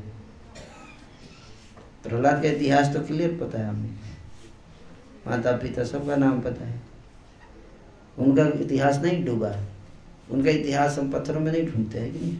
[2.03, 3.95] प्रहलाद का इतिहास तो क्लियर पता है हमें।
[5.27, 6.81] माता पिता सबका नाम पता है।
[8.17, 9.55] उनका इतिहास नहीं डूबा।
[10.31, 12.37] उनका इतिहास हम पत्थरों में नहीं ढूंढते हैं कि नहीं?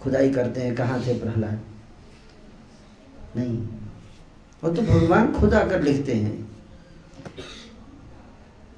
[0.00, 1.60] खुदाई करते हैं, कहाँ थे प्रहलाद?
[3.36, 3.58] नहीं।
[4.64, 6.43] वो तो भगवान खुद आकर लिखते हैं।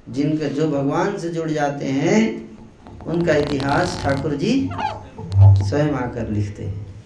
[0.09, 2.47] जिनका जो भगवान से जुड़ जाते हैं,
[3.01, 4.69] उनका इतिहास ठाकुर जी
[5.39, 7.03] स्वयं आकर लिखते हैं।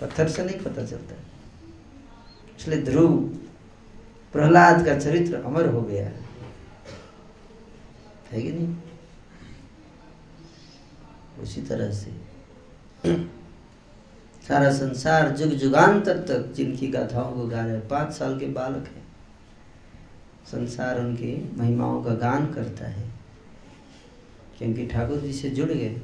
[0.00, 1.14] पत्थर से नहीं पता चलता।
[2.58, 3.16] इसलिए ध्रुव,
[4.32, 6.10] प्रहलाद का चरित्र अमर हो गया।
[8.32, 8.76] है कि नहीं?
[11.42, 12.28] उसी तरह से।
[14.48, 19.07] सारा संसार जुग जुगांतर तक जिनकी गाथाओं को गा रहे पाँच साल के बालक है।
[20.52, 23.08] संसार उनकी महिमाओं का गान करता है।
[24.58, 26.00] क्योंकि ठाकुर जी से जुड़ गए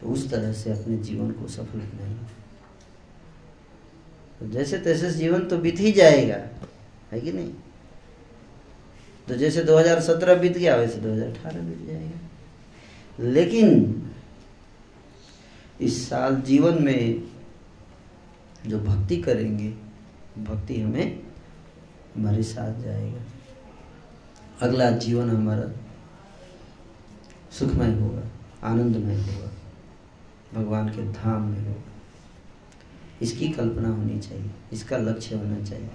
[0.00, 2.38] तो उस तरह से अपने जीवन को सफल बनाएँगे।
[4.40, 6.36] तो जैसे तैसे जीवन तो बीत ही जाएगा,
[7.12, 7.54] है कि नहीं?
[9.28, 12.18] तो जैसे 2017 बीत गया, वैसे 2018 बीत जाएगा।
[13.20, 14.02] लेकिन
[15.80, 17.28] इस साल जीवन में
[18.66, 19.70] जो भक्ति करेंगे,
[20.42, 21.27] भक्ति हमें
[22.18, 23.20] हमारे साथ जाएगा।
[24.62, 25.70] अगला जीवन हमारा
[27.58, 28.22] सुखमय होगा,
[28.64, 29.50] आनंदमय होगा,
[30.54, 31.82] भगवान के धाम में होगा।
[33.22, 35.90] इसकी कल्पना होनी चाहिए, इसका लक्ष्य होना चाहिए।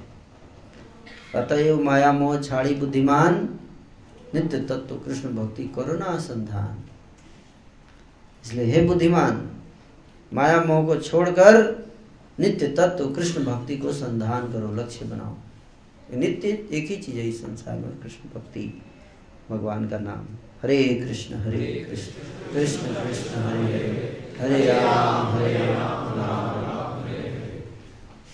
[1.35, 3.59] अतएव माया, मोह छाड़ी बुद्धिमान,
[4.33, 6.83] नित्य तत्व, कृष्ण भक्ति करो ना संधान।
[8.43, 9.49] इसलिए हे बुद्धिमान,
[10.31, 11.63] माया, मोह को छोड़कर
[12.39, 15.35] नित्य तत्व, कृष्ण भक्ति को संधान करो, लक्ष्य बनाओ।
[16.11, 18.81] नित्य एक ही चीज़ है इस संसार में, कृष्ण भक्ति,
[19.49, 20.25] भगवान का नाम।
[20.61, 22.11] Hare Krishna Hare Krishna
[22.53, 23.61] Krishna Krishna Hare
[24.39, 27.03] Hare Hare Ram Hare Ram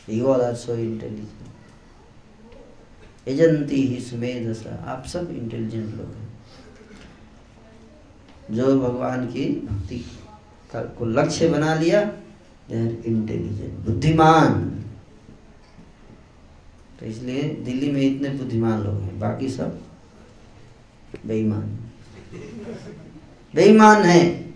[0.10, 1.27] you all are so intelligent
[3.27, 6.27] एजंती ही सुमेध आप सब इंटेलिजेंट लोग हैं।
[8.51, 10.05] जो भगवान की भक्ति
[10.75, 12.01] को लक्ष्य बना लिया
[12.71, 14.78] इंटेलिजेंट बुद्धिमान।
[16.99, 19.81] तो इसलिए दिल्ली में इतने बुद्धिमान लोग हैं। बाकी सब
[21.25, 21.79] बेईमान।
[23.56, 24.54] बेईमान है।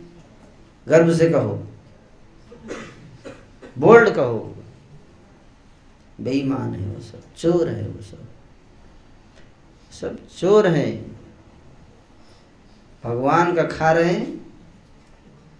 [0.87, 1.67] गर्व से कहो।
[3.77, 4.63] बोल्ड कहो।
[6.21, 8.27] बेईमान है वो सब। चोर है वो सब।
[9.91, 11.05] सब चोर है।
[13.03, 14.51] भगवान का खा रहे हैं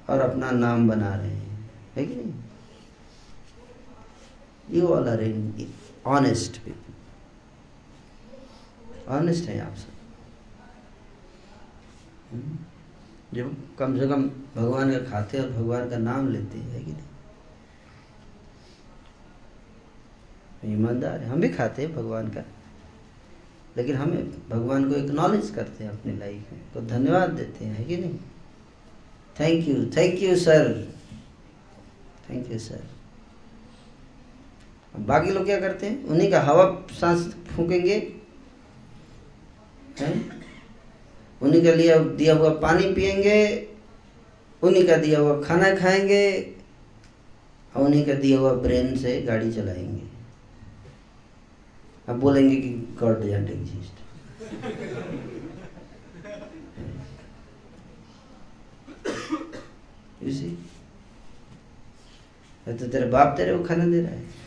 [0.09, 2.33] और अपना नाम बना रहे हैं। है कि नहीं?
[4.71, 5.51] You all are in
[6.05, 6.93] honest people
[9.07, 9.89] honest है आप सब।
[12.33, 12.57] हम्म?
[13.33, 17.03] जो कम से कम भगवान का खाते और भगवान का नाम लेते हैं कि नहीं?
[20.73, 22.43] ईमानदार हम भी खाते हैं भगवान का।
[23.77, 27.97] लेकिन हमें भगवान को एक्नॉलेज करते हैं अपनी लाइफ में। तो धन्यवाद देते हैं कि
[27.97, 28.19] नहीं?
[29.39, 30.93] Thank you thank you sir
[32.29, 32.92] thank you sir
[34.95, 36.03] बाकी लोग क्या करते हैं?
[36.05, 37.97] उन्हीं का हवा सांस फूकेंगे।
[41.41, 43.67] उन्हीं का लिया, दिया हुआ पानी पियेंगे,
[44.61, 46.55] उन्हीं का दिया हुआ खाना खाएँगे
[47.75, 50.01] और उन्हीं का दिया हुआ ब्रेन से गाड़ी चलाएँगे।
[52.07, 52.69] अब बोलेंगे कि
[52.99, 54.01] God doesn't exist.
[60.23, 60.57] You see
[62.67, 64.42] तो तेरे बाप तेरे को खाना दे रहा है।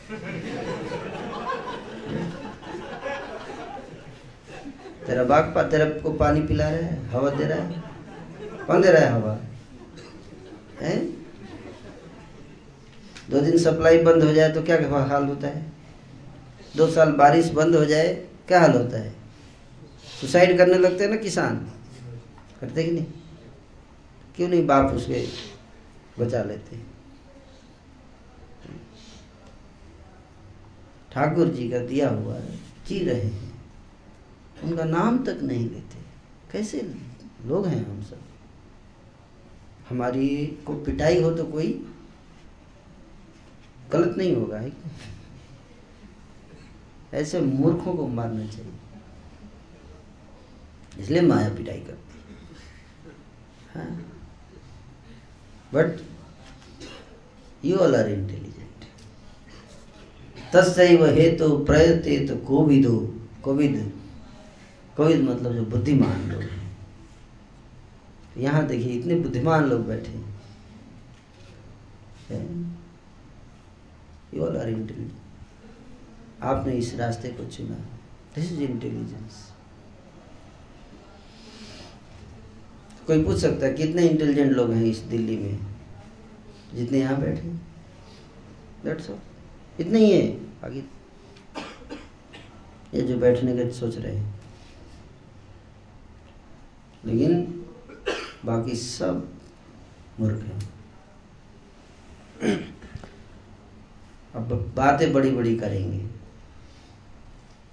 [5.07, 7.11] तेरा बाप पा, तेरे को पानी पिला रहा है?
[7.11, 7.83] हवा दे रहा है?
[8.67, 9.41] कौन दे रहा है हवा?
[10.81, 10.99] है?
[13.31, 14.77] दो दिन सप्लाई बंद हो जाए तो क्या
[15.07, 15.73] हाल होता है?
[16.77, 18.15] दो साल बारिश बंद हो जाए,
[18.49, 19.15] क्या हाल होता है?
[20.21, 21.57] सुसाइड करने लगते हैं ना किसान?
[22.61, 23.07] करते कि नहीं?
[24.37, 25.27] क्यों नहीं बाप उसके
[26.19, 26.96] बचा लेते?
[31.17, 32.57] ठाकुर जी का दिया हुआ है
[32.89, 33.53] जी रहे हैं।
[34.65, 35.99] उनका नाम तक नहीं लेते।
[36.53, 36.81] कैसे
[37.47, 38.21] लोग हैं हम सब?
[39.89, 41.69] हमारी को पिटाई हो तो कोई
[43.93, 44.73] गलत नहीं होगा, है
[47.15, 48.73] ऐसे मूर्खों को मारना चाहिए।
[50.99, 52.19] इसलिए माया पिटाई करती
[53.75, 53.91] हाँ।
[55.75, 56.01] But
[57.65, 58.46] you all are intelligent
[60.57, 62.97] तस्व हेतु तो प्रयते तो कोविदो।
[63.45, 63.75] कोविद।
[64.97, 66.43] कोविद मतलब जो बुद्धिमान लोग
[68.39, 70.13] यहाँ देखिए, इतने बुद्धिमान लोग बैठे
[74.35, 75.13] यू ऑल आर इंटेलिजेंट
[76.43, 77.77] आपने इस रास्ते को चुना।
[78.35, 79.45] दिस इज़ इंटेलिजेंस
[83.07, 85.59] कोई पूछ सकता है, कितने इंटेलिजेंट लोग हैं इस दिल्ली में?
[86.75, 87.49] जितने यहाँ बैठे
[88.85, 89.19] दैट्स ऑल
[89.81, 90.79] इतने ही है। बाकी
[92.95, 94.41] ये जो बैठने का सोच रहे हैं।
[97.05, 97.65] लेकिन
[98.45, 99.29] बाकी सब
[100.21, 100.77] मूर्ख हैं।
[104.35, 106.07] अब बातें बड़ी बड़ी करेंगे।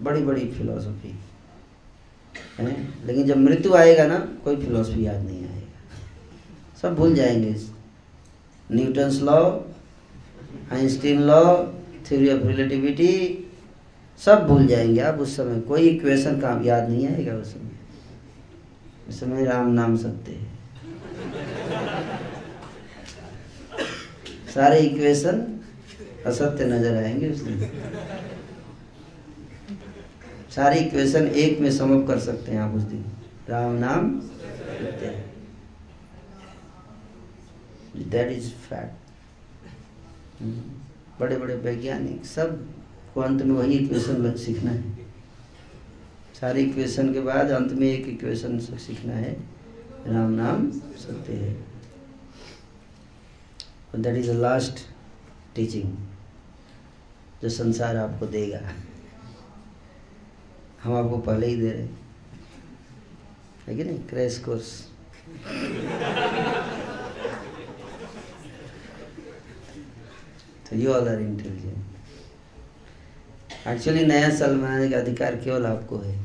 [0.01, 1.19] बड़ी बड़ी फिलोसफी
[2.59, 3.05] है?
[3.05, 7.55] लेकिन जब मृत्यु आएगा ना, कोई फिलोसफी याद नहीं आएगा। सब भूल जाएँगे।
[8.71, 9.59] Newton's law,
[10.71, 11.67] Einstein law
[12.07, 13.11] theory of relativity
[14.21, 17.71] सब भूल जाएँगे आप उस समय। कोई इक्वेशन का याद नहीं आएगा उस समय।
[19.09, 20.51] उस समय राम नाम सत्य है।
[24.53, 25.45] सारे इक्वेशन
[26.25, 27.71] असत्य नज़र आएँगे उसमें
[30.55, 33.05] सारे इक्वेशन एक में समअप कर सकते हैं आप उस दिन।
[33.49, 35.31] राम नाम सत्य है।
[38.09, 38.93] दैट इज़ फैक्ट
[41.19, 44.97] बड़े बड़े वैज्ञानिक सबको अंत में वही इक्वेशन सीखना है।
[46.41, 49.33] सारे इक्वेशन के बाद अंत में एक इक्वेशन सीखना है।
[50.07, 51.73] राम नाम सत्य है।
[53.95, 54.79] That is the last
[55.55, 55.97] teaching
[57.41, 58.71] जो संसार आपको देगा।
[60.83, 62.03] हम आपको पहले ही दे रहे है।
[63.77, 63.99] कि नहीं?
[63.99, 64.89] क्रैश कोर्स
[70.62, 71.81] तो you all are intelligent
[73.67, 76.17] actually नया साल मनाने का अधिकार केवल आपको है।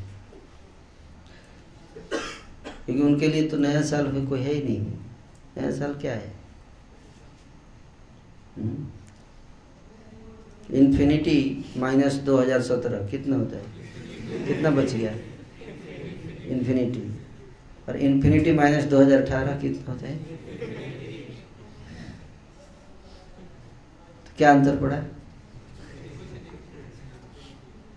[2.86, 4.80] क्योंकि उनके लिए तो नया साल में कोई है ही नहीं।
[5.56, 6.32] नया साल क्या है?
[10.72, 13.62] इन्फिनिटी माइनस दो हज़ार सत्रह। कितना होता है?
[14.46, 15.12] कितना बच गया?
[16.48, 17.02] इन्फिनिटी
[17.88, 20.16] और इन्फिनिटी माइनस दो हज़ार अठारह कितना होता है?
[24.38, 24.96] क्या अंतर पड़ा?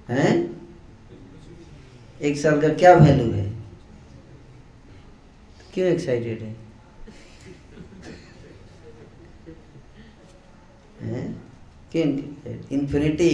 [0.10, 0.30] है?
[2.22, 3.46] एक साल का क्या वैल्यू है?
[5.74, 6.56] क्यों एक्साइटेड है?
[12.72, 13.30] Infinity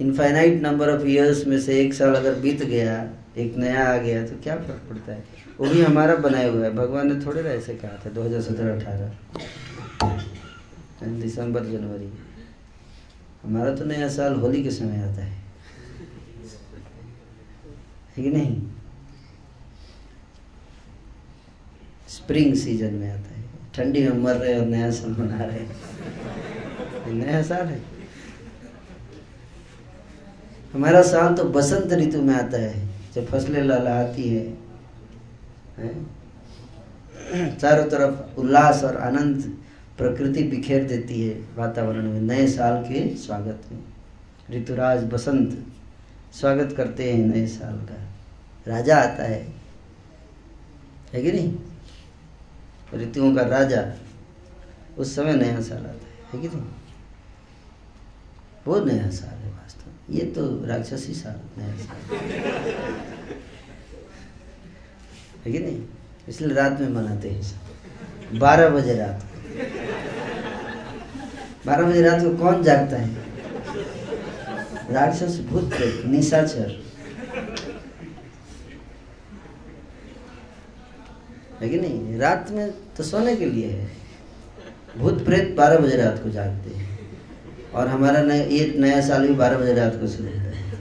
[0.00, 2.94] infinite number of years में से एक साल अगर बीत गया,
[3.36, 5.24] एक नया आ गया तो क्या फ़र्क पड़ता है?
[5.60, 10.27] वो भी हमारा बनाया हुआ है। भगवान ने थोड़े ना ऐसे कहा था 2017 अठारह।
[11.02, 12.12] दिसंबर जनवरी।
[13.42, 15.38] हमारा तो नया साल होली के समय आता है।
[18.14, 18.62] कि नहीं?
[22.08, 23.44] स्प्रिंग सीज़न में आता है।
[23.74, 25.66] ठंडी में मर रहे और नया साल मना रहे
[27.12, 27.82] नया साल है।
[30.72, 34.58] हमारा साल तो बसंत ऋतु में आता है। जब फ़सलें लहलाती है,
[35.78, 36.06] है?
[37.56, 39.58] चारों तरफ़ उल्लास और आनंद
[39.98, 43.84] प्रकृति बिखेर देती है वातावरण में। नए साल के स्वागत में।
[44.50, 45.66] ऋतुराज बसंत,
[46.34, 48.04] स्वागत करते हैं नए साल का।
[48.68, 49.52] राजा आता है।
[51.12, 51.56] है कि नहीं?
[52.94, 53.92] ऋतुओं का राजा
[54.98, 56.66] उस समय नया साल आता है। है कि नहीं?
[58.66, 62.16] वो नया साल है वास्तव में। ये तो राक्षसी साल, नया साल।
[65.44, 65.84] है कि नहीं?
[66.28, 67.60] इसलिए रात में मनाते हैं
[68.38, 69.24] बारह बजे रात
[71.68, 73.08] बारह बजे रात को कौन जागता है?
[74.90, 75.70] राक्षस, भूत
[76.06, 76.84] निशाचर।
[81.60, 82.18] है कि नहीं?
[82.18, 83.90] रात में तो सोने के लिए है।
[84.98, 86.98] भूत प्रेत बारह बजे रात को जागते हैं।
[87.74, 90.72] और हमारा नया, ये नया साल भी बारह बजे रात को शुरू होता है।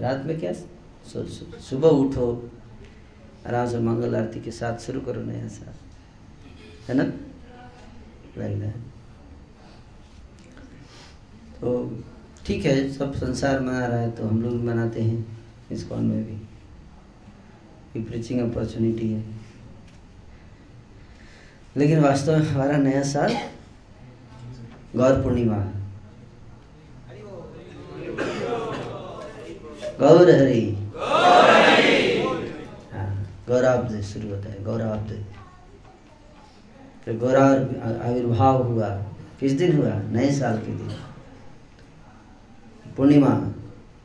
[0.00, 0.52] रात में क्या?
[1.60, 2.50] सुबह उठो
[3.46, 5.74] आराम से मंगल आरती के साथ शुरू करो नया साल
[6.88, 7.04] है ना?
[8.38, 8.80] लगना है
[11.60, 12.02] तो
[12.46, 15.42] ठीक है, सब संसार मना रहा है तो हम लोग मनाते हैं
[15.72, 16.36] इस कौन में भी।
[17.92, 19.24] कि प्रीचिंग अपॉर्चुनिटी है।
[21.76, 23.36] लेकिन वास्तव में हमारा नया साल
[24.96, 25.56] गौर पूर्णिमा
[30.00, 30.60] गौर हरी।
[33.48, 35.10] गौराब्द शुरू होता है गौराब्द
[37.06, 37.44] तो गौरा
[38.08, 38.88] आविर्भाव हुआ,
[39.40, 39.92] किस दिन हुआ?
[40.12, 40.90] नए साल के दिन।
[42.96, 43.32] पूर्णिमा,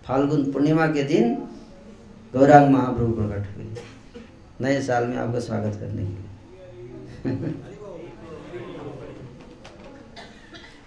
[0.05, 1.35] फाल्गुन पूर्णिमा के दिन
[2.33, 3.65] गौरांग महाप्रभु प्रकट हुए।
[4.61, 7.53] नए साल में आपका स्वागत करने के लिए।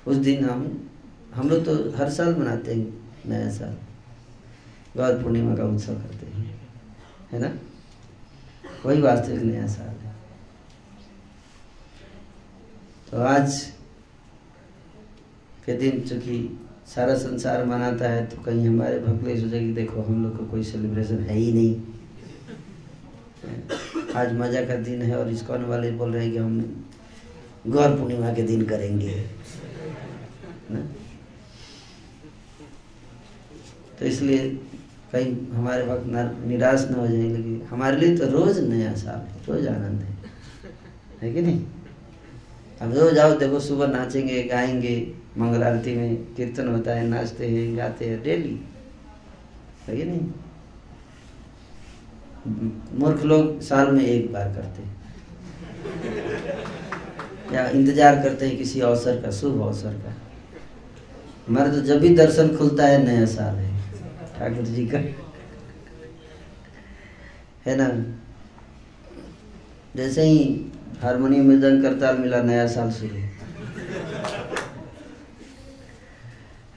[0.06, 0.88] उस दिन हम
[1.34, 2.86] हम लोग तो हर साल मनाते हैं
[3.26, 3.76] नया साल।
[4.96, 6.60] गौर पूर्णिमा का उत्सव करते हैं,
[7.32, 7.52] है ना?
[8.84, 10.12] वही वास्तविक नया साल है।
[13.10, 13.60] तो आज
[15.66, 20.22] के दिन चूँकि सारा संसार मनाता है तो कहीं हमारे भक्ले सोचे कि देखो, हम
[20.22, 21.74] लोग को कोई सेलिब्रेशन है ही नहीं।
[24.16, 26.84] आज मज़ा का दिन है और इस्कॉन वाले बोल रहे हैं कि हम
[27.66, 29.14] गौर पूर्णिमा के दिन करेंगे।
[30.70, 30.80] ना?
[33.98, 34.38] तो इसलिए
[35.12, 36.06] कहीं हमारे वक्त
[36.46, 40.16] निराश न हो जाए लेकिन हमारे लिए तो रोज नया साल है, रोज आनंद है।
[41.22, 41.60] है कि नहीं?
[42.82, 44.94] अब रोज आओ, देखो सुबह नाचेंगे, गाएँगे
[45.38, 48.60] मंगल आरती में कीर्तन होता है, नाचते हैं, गाते हैं, डेली।
[49.88, 50.20] है कि नहीं?
[52.94, 55.00] मूर्ख लोग साल में एक बार करते हैं।
[57.52, 60.14] या इंतज़ार करते हैं किसी अवसर का, शुभ अवसर का।
[61.48, 63.71] हमारे तो जब भी दर्शन खुलता है, नया साल है।
[64.42, 64.98] ठाकुर जी का।
[67.66, 68.16] है ना?
[69.96, 70.64] जैसे ही
[71.02, 73.14] हारमोनियम मृदंग करताल मिला नया साल शुरू।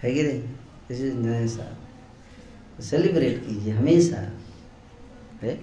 [0.03, 1.13] है कि नहीं?
[1.13, 4.39] नया साल। सेलिब्रेट कीजिए, हमेशा।
[5.41, 5.55] है?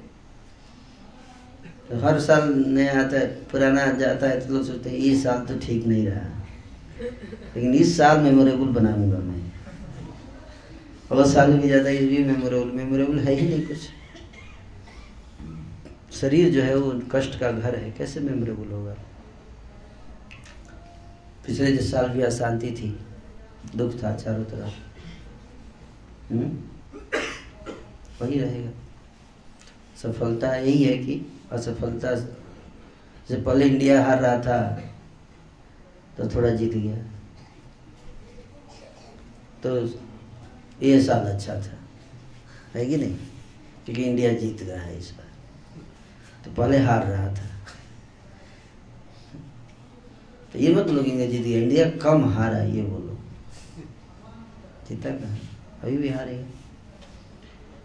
[1.88, 5.46] तो हर साल नया आता है, पुराना जाता है तो लोग सोचते हैं, ये साल
[5.46, 6.46] तो ठीक नहीं रहा।
[7.56, 9.51] लेकिन इस साल मेमोरेबल बनाऊँगा मैं।
[11.12, 13.78] और साल भी जाता है भी मेमोरेबल मेमोरेबल है ही नहीं कुछ।
[16.12, 18.94] शरीर जो है वो कष्ट का घर है, कैसे मेमोरेबल होगा?
[21.46, 22.88] पिछले जिस साल भी अशांति थी,
[23.76, 24.74] दुख था चारों तरफ़।
[28.22, 28.70] वही रहेगा।
[30.02, 31.20] सफलता यही है कि
[31.52, 32.14] असफलता
[33.28, 34.58] से पहले इंडिया हार रहा था
[36.16, 36.96] तो थोड़ा जीत गया
[39.62, 39.70] तो
[40.82, 41.78] ये साल अच्छा था।
[42.74, 43.16] है कि नहीं?
[43.84, 45.26] क्योंकि इंडिया जीत गया है इस बार।
[46.44, 47.46] तो पहले हार रहा था।
[50.52, 53.18] तो ये मत लोग इंडिया जीत गया। इंडिया कम हारा, ये बोलो।
[54.88, 55.36] जीता कहा?
[55.82, 56.46] अभी भी हारेगा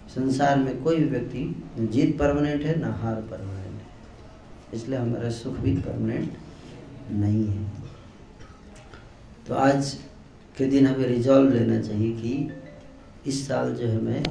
[0.09, 3.87] संसार में कोई भी व्यक्ति जीत परमानेंट है, ना हार परमानेंट है।
[4.73, 6.37] इसलिए हमारा सुख भी परमानेंट
[7.11, 7.71] नहीं है।
[9.47, 9.99] तो आज
[10.57, 12.51] के दिन हमें रिजॉल्व लेना चाहिए कि
[13.27, 14.23] इस साल जो है मैं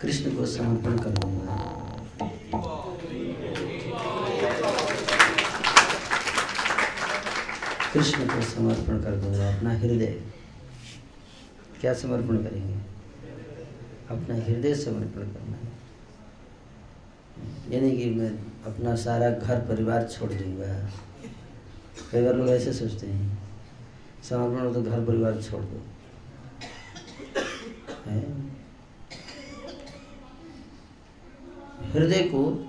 [0.00, 1.56] कृष्ण को समर्पण कर दूँगा
[7.92, 10.14] कृष्ण को समर्पण कर दूँगा अपना हृदय।
[11.80, 12.76] क्या समर्पण करेंगे?
[14.10, 15.70] अपना हृदय समर्पण करना है।
[17.72, 18.30] यानी कि मैं
[18.66, 20.72] अपना सारा घर परिवार छोड़ दूँगा।
[22.12, 23.38] कई बार लोग ऐसे सोचते हैं,
[24.28, 25.80] समर्पण तो घर परिवार छोड़ दो।
[31.92, 32.68] हृदय को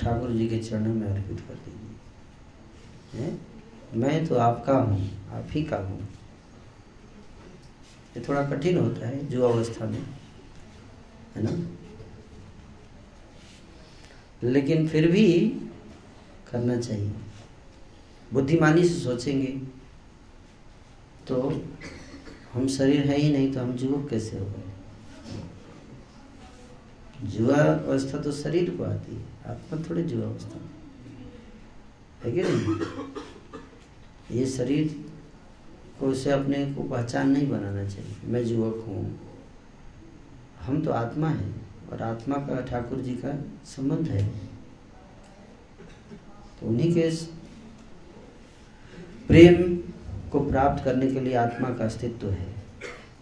[0.00, 3.38] ठाकुर जी के चरणों में अर्पित कर दीजिए।
[3.94, 6.00] मैं तो आपका हूँ, आप ही का हूँ।
[8.16, 10.02] ये थोड़ा कठिन होता है, जो अवस्था में,
[11.36, 11.50] है ना?
[14.42, 15.48] लेकिन फिर भी
[16.50, 17.12] करना चाहिए।
[18.32, 19.52] बुद्धिमानी से सोचेंगे
[21.28, 21.64] तो
[22.54, 24.62] हम शरीर है ही नहीं तो हम युवक कैसे हो गए?
[27.28, 30.60] जुआ अवस्था तो शरीर को आती है आत्मा थोड़े जुआ अवस्था
[32.24, 32.76] है कि नहीं?
[34.38, 35.04] ये शरीर
[36.00, 39.20] को उसे अपने को पहचान नहीं बनाना चाहिए। मैं युवक हूँ।
[40.60, 41.52] हम तो आत्मा है
[41.92, 43.32] और आत्मा का, ठाकुर जी का
[43.64, 44.28] संबंध है।
[46.60, 47.10] तो उन्हीं के
[49.26, 49.76] प्रेम
[50.34, 52.52] को प्राप्त करने के लिए आत्मा का अस्तित्व है।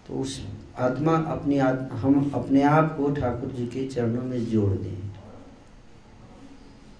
[0.08, 0.40] तो उस
[0.78, 5.10] आत्मा अपनी आत, हम अपने आप को ठाकुर जी के चरणों में जोड़ दें।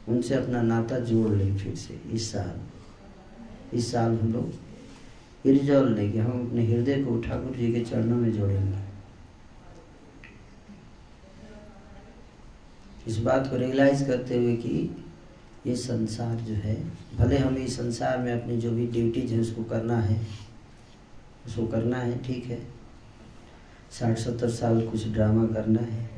[0.08, 2.52] उनसे अपना नाता जोड़ लें फिर से। इस साल
[3.72, 8.16] इस साल हम लोग रिजॉल्व लें कि हम अपने हृदय को ठाकुर जी के चरणों
[8.16, 8.78] में जोड़ेंगे।
[13.06, 15.01] इस बात को रियलाइज़ करते हुए कि
[15.66, 16.74] ये संसार जो है,
[17.16, 20.20] भले हमें इस संसार में अपनी जो भी ड्यूटीज़ है, उसको करना है,
[21.46, 22.58] उसको करना है, ठीक है।
[23.90, 26.10] साठ सत्तर साल कुछ ड्रामा करना है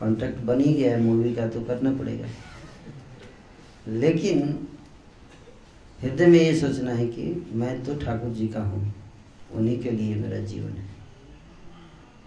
[0.00, 2.28] कॉन्ट्रैक्ट बन ही गया है मूवी का तो करना पड़ेगा।
[3.88, 4.38] लेकिन
[6.00, 8.94] हृदय में ये सोचना है कि मैं तो ठाकुर जी का हूँ,
[9.52, 10.88] उन्हीं के लिए मेरा जीवन है।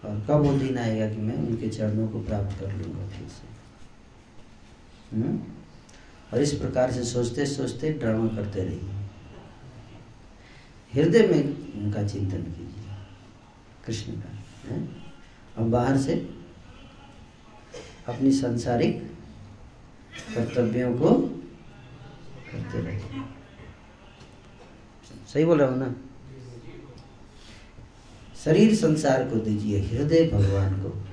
[0.06, 3.53] और कब वो दिन आएगा कि मैं उनके चरणों को प्राप्त कर लूँगा फिर से?
[5.14, 5.40] हम्म?
[6.34, 8.90] और इस प्रकार से सोचते सोचते ड्रामा करते रहिए।
[10.94, 12.96] हृदय में उनका चिंतन कीजिए।
[13.86, 14.40] कृष्ण का
[15.58, 16.14] और बाहर से
[18.08, 19.12] अपनी संसारिक
[20.36, 21.14] कर्तव्यों को
[22.52, 23.22] करते रहिए।
[25.34, 25.96] सही बोल रहा हूँ ना?
[28.46, 31.06] शरीर संसार को दीजिए, हृदय भगवान को।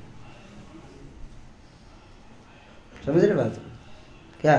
[3.07, 3.70] समझ रहे बात?
[4.41, 4.57] क्या?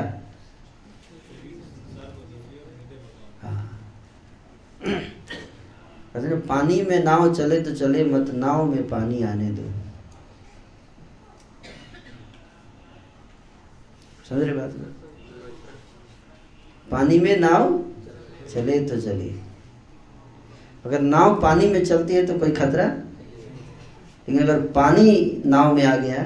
[3.42, 3.68] हाँ।
[6.48, 9.70] पानी में नाव चले तो चले, मत नाव में पानी आने दो।
[14.30, 14.76] समझ रहे बात
[16.92, 17.80] पानी में नाव
[18.54, 19.30] चले तो चले।
[20.86, 22.86] अगर नाव पानी में चलती है तो कोई खतरा?
[24.28, 26.24] लेकिन अगर पानी नाव में आ गया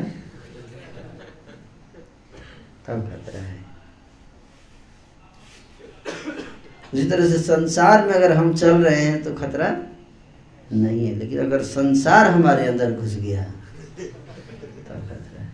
[2.87, 3.63] तब खतरा है।
[6.93, 9.69] उसी तरह से संसार में अगर हम चल रहे हैं तो खतरा
[10.73, 15.53] नहीं है, लेकिन अगर संसार हमारे अंदर घुस गया तब खतरा है।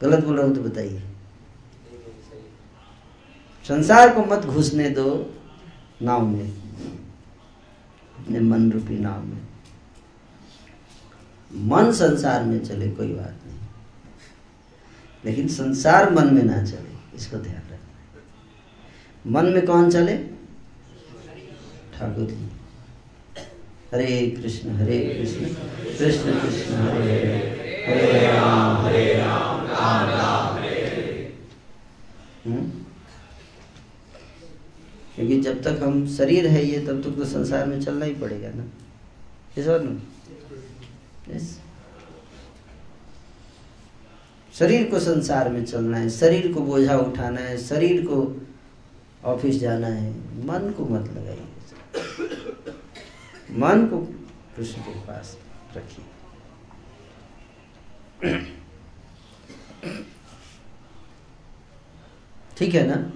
[0.00, 1.02] गलत बोल रहा हूँ तो बताइए।
[3.64, 5.08] संसार को मत घुसने दो
[6.02, 6.50] नाव में,
[8.16, 9.45] अपने मन रूपी नाव में।
[11.56, 13.58] मन संसार में चले, कोई बात नहीं।
[15.24, 20.16] लेकिन संसार मन में ना चले, इसको ध्यान रखना मन में कौन चले?
[21.94, 22.48] ठाकुर जी।
[23.92, 25.46] हरे कृष्ण हरे कृष्ण
[25.98, 27.54] कृष्ण कृष्ण, हरे हरे
[27.86, 30.56] हरे राम हरे राम राम
[32.46, 32.70] हम्म?
[35.14, 38.48] क्योंकि जब तक हम शरीर है ये, तब तक तो संसार में चलना ही पड़ेगा
[38.48, 38.64] ना।
[39.58, 39.82] इस बात
[44.54, 48.46] शरीर को संसार में चलना है, शरीर को बोझा उठाना है, शरीर को
[49.24, 50.12] ऑफ़िस जाना है,
[50.44, 51.42] मन को मत लगाइए।
[53.50, 53.98] मन को
[54.56, 55.38] कृष्ण के पास
[55.76, 56.04] रखिए।
[62.58, 63.12] ठीक है ना?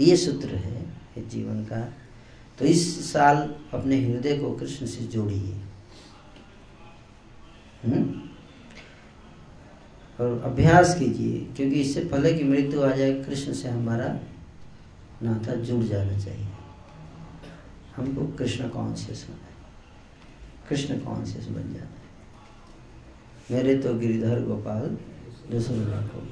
[0.00, 0.86] ये सूत्र है
[1.28, 1.92] जीवन का।
[2.58, 5.69] तो इस साल अपने हृदय को कृष्ण से जोड़िए।
[10.20, 14.08] और अभ्यास कीजिए, क्योंकि इससे पहले की मृत्यु आ जाए, कृष्ण से हमारा
[15.22, 16.46] नाता जुड़ जाना चाहिए।
[17.96, 19.54] हमको कृष्ण कॉन्शियस होना है।
[20.68, 21.98] कृष्ण कॉन्शियस बन जाना है।
[23.50, 24.98] मेरे तो गिरिधर गोपाल
[25.50, 26.26] दूसरों लाखों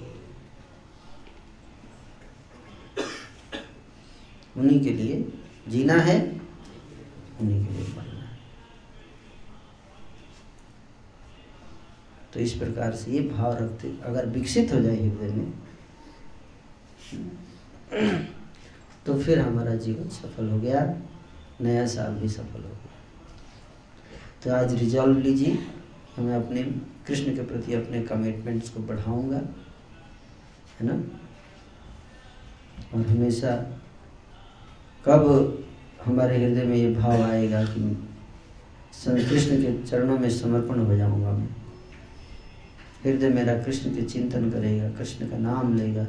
[4.56, 5.32] उन्हीं के लिए
[5.68, 6.40] जीना है,
[7.40, 7.84] उन्हीं के लिए
[12.34, 15.52] तो इस प्रकार से ये भाव रखते अगर विकसित हो जाए हृदय में
[19.06, 20.80] तो फिर हमारा जीवन सफल हो गया,
[21.60, 22.90] नया साल भी सफल हो गया।
[24.42, 25.58] तो आज रिजॉल्व लीजिए
[26.18, 26.62] मैं अपने,
[27.06, 29.40] कृष्ण के प्रति अपने कमिटमेंट्स को बढ़ाऊँगा,
[30.80, 30.94] है ना?
[32.94, 33.54] और हमेशा
[35.04, 35.24] कब
[36.04, 37.80] हमारे हृदय में ये भाव आएगा कि
[39.06, 41.48] कृष्ण के चरणों में समर्पण हो जाऊँगा मैं।
[43.08, 46.04] हृदय मेरा कृष्ण के चिंतन करेगा, कृष्ण का नाम लेगा,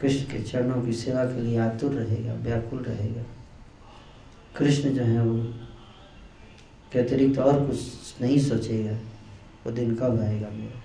[0.00, 3.22] कृष्ण के चरणों की सेवा के लिए आतुर रहेगा, व्याकुल रहेगा।
[4.56, 5.36] कृष्ण जो है वो
[6.92, 8.96] के अतिरिक्त और कुछ नहीं सोचेगा,
[9.66, 10.82] वो दिन कब आएगा मेरा?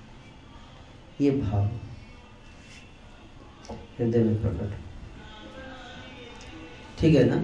[1.22, 1.66] ये भाव
[4.00, 4.78] हृदय में प्रकट।
[7.00, 7.44] ठीक है ना?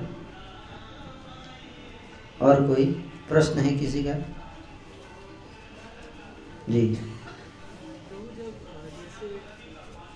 [2.42, 2.86] और कोई
[3.30, 4.14] प्रश्न है किसी का?
[6.70, 6.82] जी।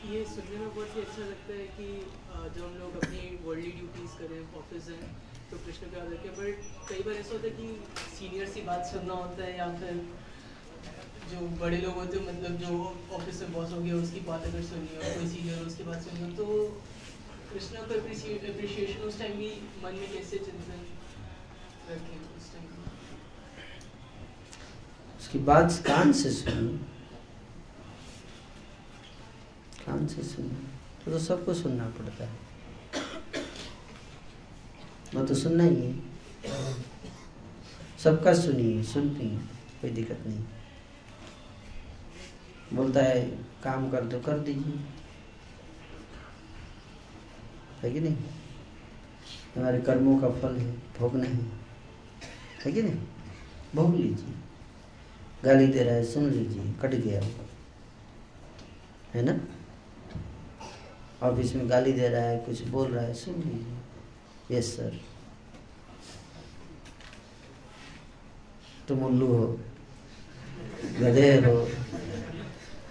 [0.07, 1.87] ये सुनने में बहुत ही अच्छा लगता है कि
[2.55, 3.21] जब हम लोग अपनी
[3.71, 5.07] ड्यूटीज़ करें ऑफ़िस हैं
[5.51, 5.57] तो
[6.11, 7.67] रखें बट कई बार ऐसा होता है कि
[8.17, 9.93] सीनियर बात सुनना होता है या फिर
[11.31, 12.71] जो बड़े लोग होते हैं मतलब जो
[13.15, 16.03] ऑफ़िस में बॉस हो गया, उसकी बात अगर सुनी सीनियर उसकी बात
[16.37, 16.45] तो
[17.51, 17.81] कृष्णा
[19.83, 20.37] मन में कैसे
[25.27, 26.77] उसकी बात कान से सुनी।
[29.85, 30.67] कान से सुनी।
[31.05, 32.39] तो, तो सबको सुनना पड़ता है।
[35.15, 35.99] वो तो सुनना ही है।
[37.99, 39.37] सबका सुनिए सुनती है
[39.81, 40.43] कोई दिक्कत नहीं।
[42.73, 43.21] बोलता है
[43.63, 44.85] काम कर दो कर दीजिए।
[47.81, 48.17] है कि नहीं?
[49.57, 51.45] हमारे कर्मों का फल है भोगना है।
[52.65, 53.05] है कि नहीं?
[53.75, 54.36] भोग लीजिए।
[55.45, 57.21] गाली दे रहा है, सुन लीजिए, कट गया।
[59.13, 59.39] है ना?
[61.23, 64.99] ऑफ़िस में गाली दे रहा है, कुछ बोल रहा है, सुन लीजिए। यस सर
[68.87, 69.59] तुम उल्लू हो।
[70.99, 71.67] गधे हो।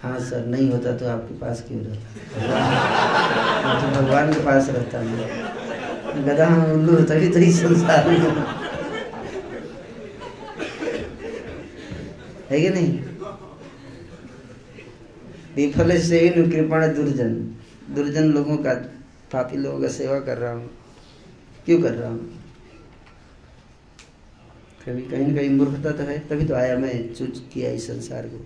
[0.01, 3.81] हाँ सर नहीं होता तो आपके पास क्यों रहता?
[3.81, 5.17] तो भगवान के पास रहता हूँ।
[6.23, 8.19] गधा हम उल्लू तभी तो संसार में
[12.51, 12.99] है कि नहीं?
[15.55, 17.33] विफल से ही कृपण दुर्जन।
[17.95, 18.73] दुर्जन लोगों का,
[19.31, 20.69] पापी लोगों का सेवा कर रहा हूँ।
[21.65, 22.43] क्यों कर रहा हूँ?
[24.85, 28.27] कभी, कहीं ना कहीं मूर्खता तो है, तभी तो आया मैं चूज़ किया इस संसार
[28.27, 28.45] को।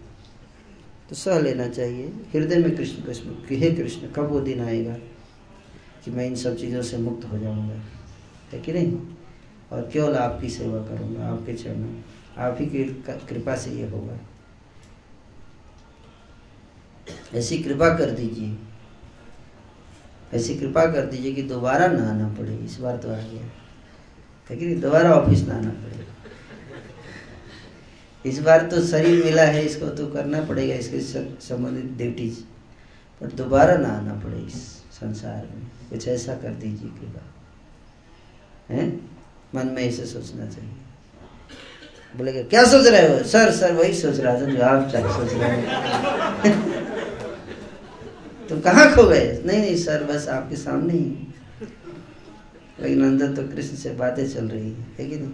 [1.10, 4.94] तो सह लेना चाहिए। हृदय में कृष्ण कृष्ण, हे कृष्ण, कब वो दिन आएगा
[6.06, 7.80] कि मैं इन सब चीज़ों से मुक्त हो जाऊँगा?
[8.54, 8.98] है कि नहीं?
[9.72, 14.18] और केवल आपकी सेवा करूँगा, आपके चरणों आप ही की कृपा से ये होगा।
[17.34, 18.58] ऐसी कृपा कर दीजिए।
[20.34, 23.48] ऐसी कृपा कर दीजिए कि दोबारा ना आना पड़े, इस बार तो आ गया।
[24.56, 26.08] कि नहीं दोबारा ऑफ़िस ना आना पड़े।
[28.30, 31.00] इस बार तो शरीर मिला है, इसको तो करना पड़ेगा, इसके
[31.40, 32.40] संबंधित ड्यूटीज़
[33.22, 34.54] पर दोबारा ना आना पड़े इस
[34.92, 37.36] संसार में। कुछ ऐसा कर दीजिए कृपा।
[38.70, 38.98] है?
[39.56, 40.81] मन में ऐसे सोचना चाहिए।
[42.18, 43.24] बोलेगा, क्या सोच रहे हो?
[43.24, 45.62] सर सर, वही सोच रहा था जो आप सोच रहे हो.
[48.50, 49.42] तुम कहाँ खो गए?
[49.46, 51.28] नहीं नहीं, सर, बस आपके सामने ही
[52.80, 55.34] लेकिन अंदर तो कृष्ण से बातें चल रही है कि नहीं?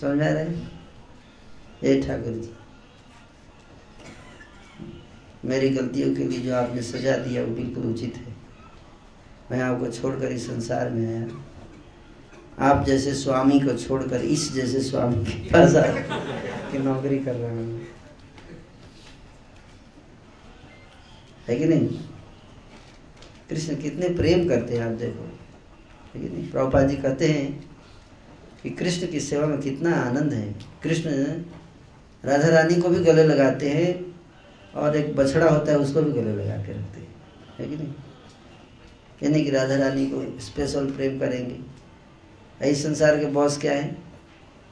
[0.00, 0.44] समझ आ रहे
[1.82, 2.00] हे?
[2.02, 2.50] ठाकुर जी,
[5.44, 8.36] मेरी गलतियों के लिए जो आपने सजा दिया वो बिल्कुल उचित है।
[9.50, 11.26] मैं आपको छोड़कर इस संसार में आया
[12.60, 15.72] आप जैसे स्वामी को छोड़कर इस जैसे स्वामी के पास
[16.72, 17.88] की नौकरी कर रहे हैं
[21.48, 21.88] है कि नहीं?
[23.50, 25.38] कृष्ण कितने प्रेम करते हैं आप देखो।
[26.14, 26.50] है कि नहीं?
[26.50, 27.70] प्रभुपा जी कहते हैं
[28.62, 30.52] कि कृष्ण की सेवा में कितना आनंद है।
[30.82, 31.10] कृष्ण
[32.24, 34.16] राधा रानी को भी गले लगाते हैं
[34.74, 37.16] और एक बछड़ा होता है उसको भी गले लगा के रखते हैं।
[37.58, 37.94] है कि नहीं?
[39.22, 41.67] यानी कि राधा रानी को स्पेशल प्रेम करेंगे।
[42.66, 43.96] इस संसार के बॉस क्या है?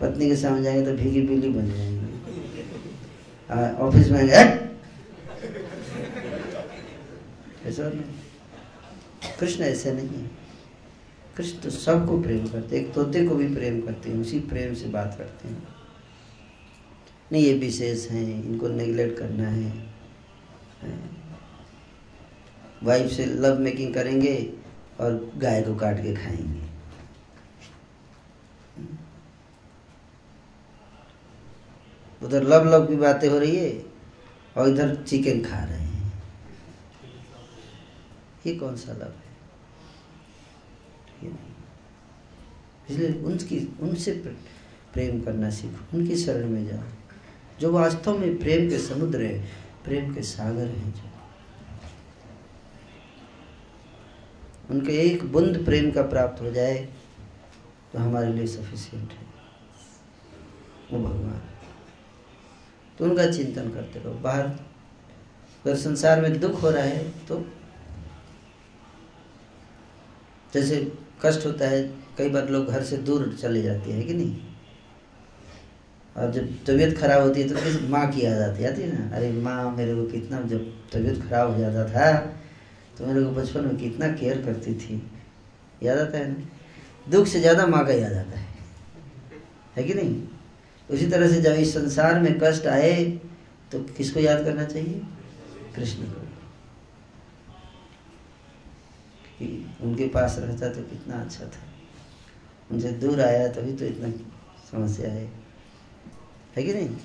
[0.01, 2.05] पत्नी के सामने जाएँगे तो भीगी बिल्ली बन जाएँगे।
[3.79, 4.21] ऑफ़िस में
[7.67, 8.03] ऐसा नहीं
[9.41, 10.31] कृष्ण ऐसे नहीं है।
[11.37, 14.87] कृष्ण तो सबको प्रेम करते एक तोते को भी प्रेम करते हैं। उसी प्रेम से
[14.89, 15.63] बात करते हैं।
[17.33, 19.73] नहीं, ये विशेष हैं। इनको नेग्लेक्ट करना है।
[22.83, 24.35] वाइफ से लव मेकिंग करेंगे
[25.01, 26.66] और गाय को काट के खाएँगे।
[32.23, 33.83] उधर लव लव की बातें हो रही है
[34.57, 36.13] और इधर चिकन खा रहे हैं।
[38.47, 39.27] ये कौन सा लव है?
[42.91, 44.13] इसलिए उनकी, उनसे
[44.93, 46.83] प्रेम करना सीखो, उनकी शरण में जाओ।
[47.61, 49.39] जो वास्तव में प्रेम के समुद्र है,
[49.85, 51.11] प्रेम के सागर हैं जो।
[54.71, 56.77] उनके एक बुंद प्रेम का प्राप्त हो जाए
[57.93, 59.27] तो हमारे लिए सफिशियंट है।
[60.93, 61.43] वो भगवान।
[62.99, 67.45] तो उनका चिंतन करते रहो। बाहर अगर संसार में दुख हो रहा है तो
[70.53, 70.77] जैसे
[71.23, 71.83] कष्ट होता है,
[72.19, 74.37] कई बार लोग घर से दूर चले जाते हैं, कि नहीं?
[76.17, 79.17] और जब तबीयत खराब होती है तो किस माँ की याद आती आती है ना,
[79.17, 82.13] अरे माँ, मेरे को कितना जब तबीयत खराब हो जाता था
[82.99, 85.03] तो मेरे को बचपन में कितना केयर करती थी।
[85.83, 86.45] याद आता है ना?
[87.07, 88.47] दुख से ज़्यादा माँ का याद आता है।
[89.77, 90.21] है कि नहीं?
[90.91, 93.05] उसी तरह से जब इस संसार में कष्ट आए
[93.73, 95.03] तो किसको याद करना चाहिए?
[95.77, 96.21] कृष्ण को।
[99.39, 101.65] कि उनके पास रहता तो कितना अच्छा था।
[102.73, 104.09] उनसे दूर आया तभी तो इतना
[104.73, 105.33] समस्या है।
[106.57, 106.97] है कि नहीं?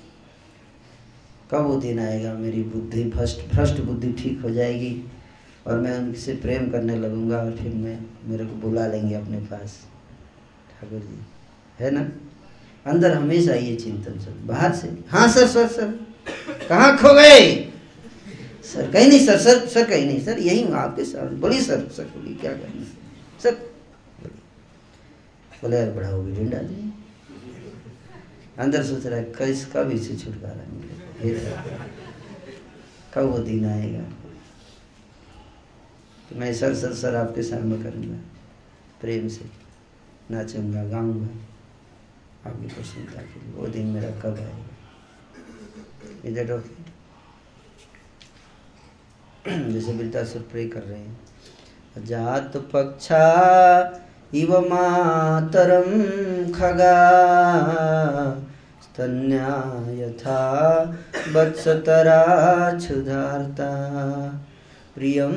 [1.50, 5.04] कब वो दिन आएगा, मेरी बुद्धि भ्रष्ट भ्रष्ट बुद्धि ठीक हो जाएगी
[5.66, 9.86] और मैं उनसे प्रेम करने लगूँगा और फिर मैं, मेरे को बुला लेंगे अपने पास।
[10.72, 11.26] ठाकुर जी,
[11.78, 12.08] है ना?
[12.86, 15.98] अंदर हमेशा ये चिंतन चल बाहर से। हाँ सर सर सर।
[16.68, 17.44] कहाँ खो गए?
[18.64, 21.88] सर, कहीं नहीं, सर सर सर, कहीं नहीं, सर, यही हूँ आपके साथ बोली, सर
[21.96, 22.84] सर, बोली, क्या करना
[23.42, 23.54] सर,
[25.62, 26.92] बोले, यार, बड़ा होगी ढूंढा जी
[28.58, 31.84] अंदर सोच रहा है कैस कब इसे छुटकारा मिलेगा।
[33.14, 34.02] कब वो दिन आएगा?
[36.30, 38.18] तो मैं, सर सर सर, आपके सामने करूँगा,
[39.00, 39.44] प्रेम से
[40.30, 41.28] नाचूँगा, गाऊँगा।
[42.46, 44.36] आपकी प्रसन्नता के लिए वो दिन मेरा कब
[46.24, 46.80] इज़ दैट ओके
[49.72, 53.26] जैसे वृद्धासुर प्रे कर रहे हैं। जात पक्षा
[54.34, 55.90] इव मातरम
[56.52, 57.00] खगा।
[58.82, 59.50] स्तन्या
[59.98, 60.42] यथा
[61.34, 62.22] वत्सतरा
[62.78, 63.72] क्षुधार्ता
[64.94, 65.34] प्रियं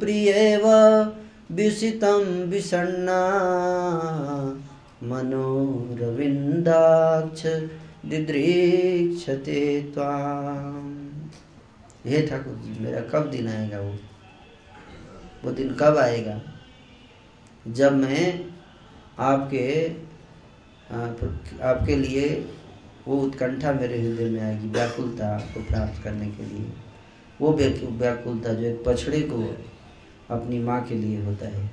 [0.00, 0.64] प्रियेव
[1.56, 3.20] विषितं विषण्णा
[5.02, 6.62] मनोरविन्दाक्ष
[8.06, 9.60] दिदृक्षते
[9.94, 10.88] त्वाम्।
[12.06, 13.94] हे ठाकुर जी, मेरा कब दिन आएगा वो?
[15.44, 16.40] वो दिन कब आएगा?
[17.68, 18.26] जब मैं
[19.18, 19.66] आपके
[21.62, 22.28] आपके लिए
[23.06, 26.72] वो उत्कंठा मेरे हृदय में आएगी, व्याकुलता को प्राप्त करने के लिए।
[27.40, 29.38] वो व्याकुलता जो एक पछड़े को
[30.30, 31.70] अपनी माँ के लिए होता है,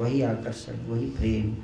[0.00, 1.56] वही आकर्षण वही प्रेम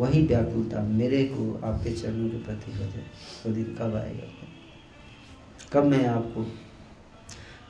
[0.00, 3.04] वही व्याकुलता मेरे को आपके चरणों के प्रति हो जाए,
[3.46, 4.28] वो दिन कब आएगा?
[5.72, 6.44] कब मैं आपको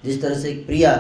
[0.05, 0.93] जिस तरह से एक प्रिया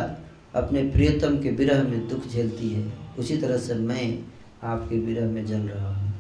[0.55, 4.24] अपने प्रियतम के विरह में दुख झेलती है, उसी तरह से मैं
[4.62, 6.12] आपके विरह में जल रहा हूँ।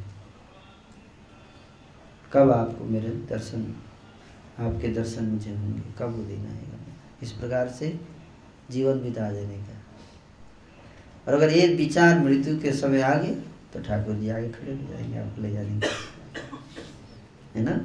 [2.32, 3.62] कब आपको मेरे दर्शन,
[4.58, 5.82] आपके दर्शन मुझे होंगे?
[5.98, 6.78] कब वो दिन आएगा?
[7.22, 8.00] इस प्रकार से
[8.70, 9.78] जीवन बिता देने का।
[11.28, 13.36] और अगर ये विचार मृत्यु के समय आ गए
[13.72, 15.86] तो ठाकुर जी आगे खड़े हो जाएँगे आपको ले जाने
[17.54, 17.80] है ना?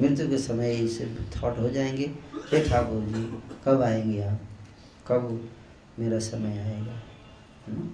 [0.00, 2.06] मृत्यु के समय इसे थॉट हो जाएँगे
[2.52, 3.22] हे ठाकुर जी
[3.64, 4.40] कब आएँगे आप?
[5.06, 5.50] कब
[5.98, 6.92] मेरा समय आएगा?
[7.66, 7.90] है ना?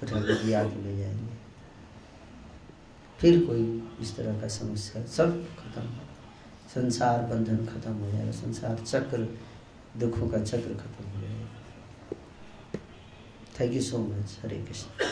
[0.00, 1.36] तो ठाकुर जी आगे ले जाएँगे।
[3.18, 5.82] फिर कोई इस तरह का समस्या सब खत्म।
[6.74, 9.38] संसार बंधन खत्म हो जाएगा। संसार चक्र,
[9.96, 11.05] दुखों का चक्र खत्म।
[13.60, 15.04] Thank you so much Hare Krishna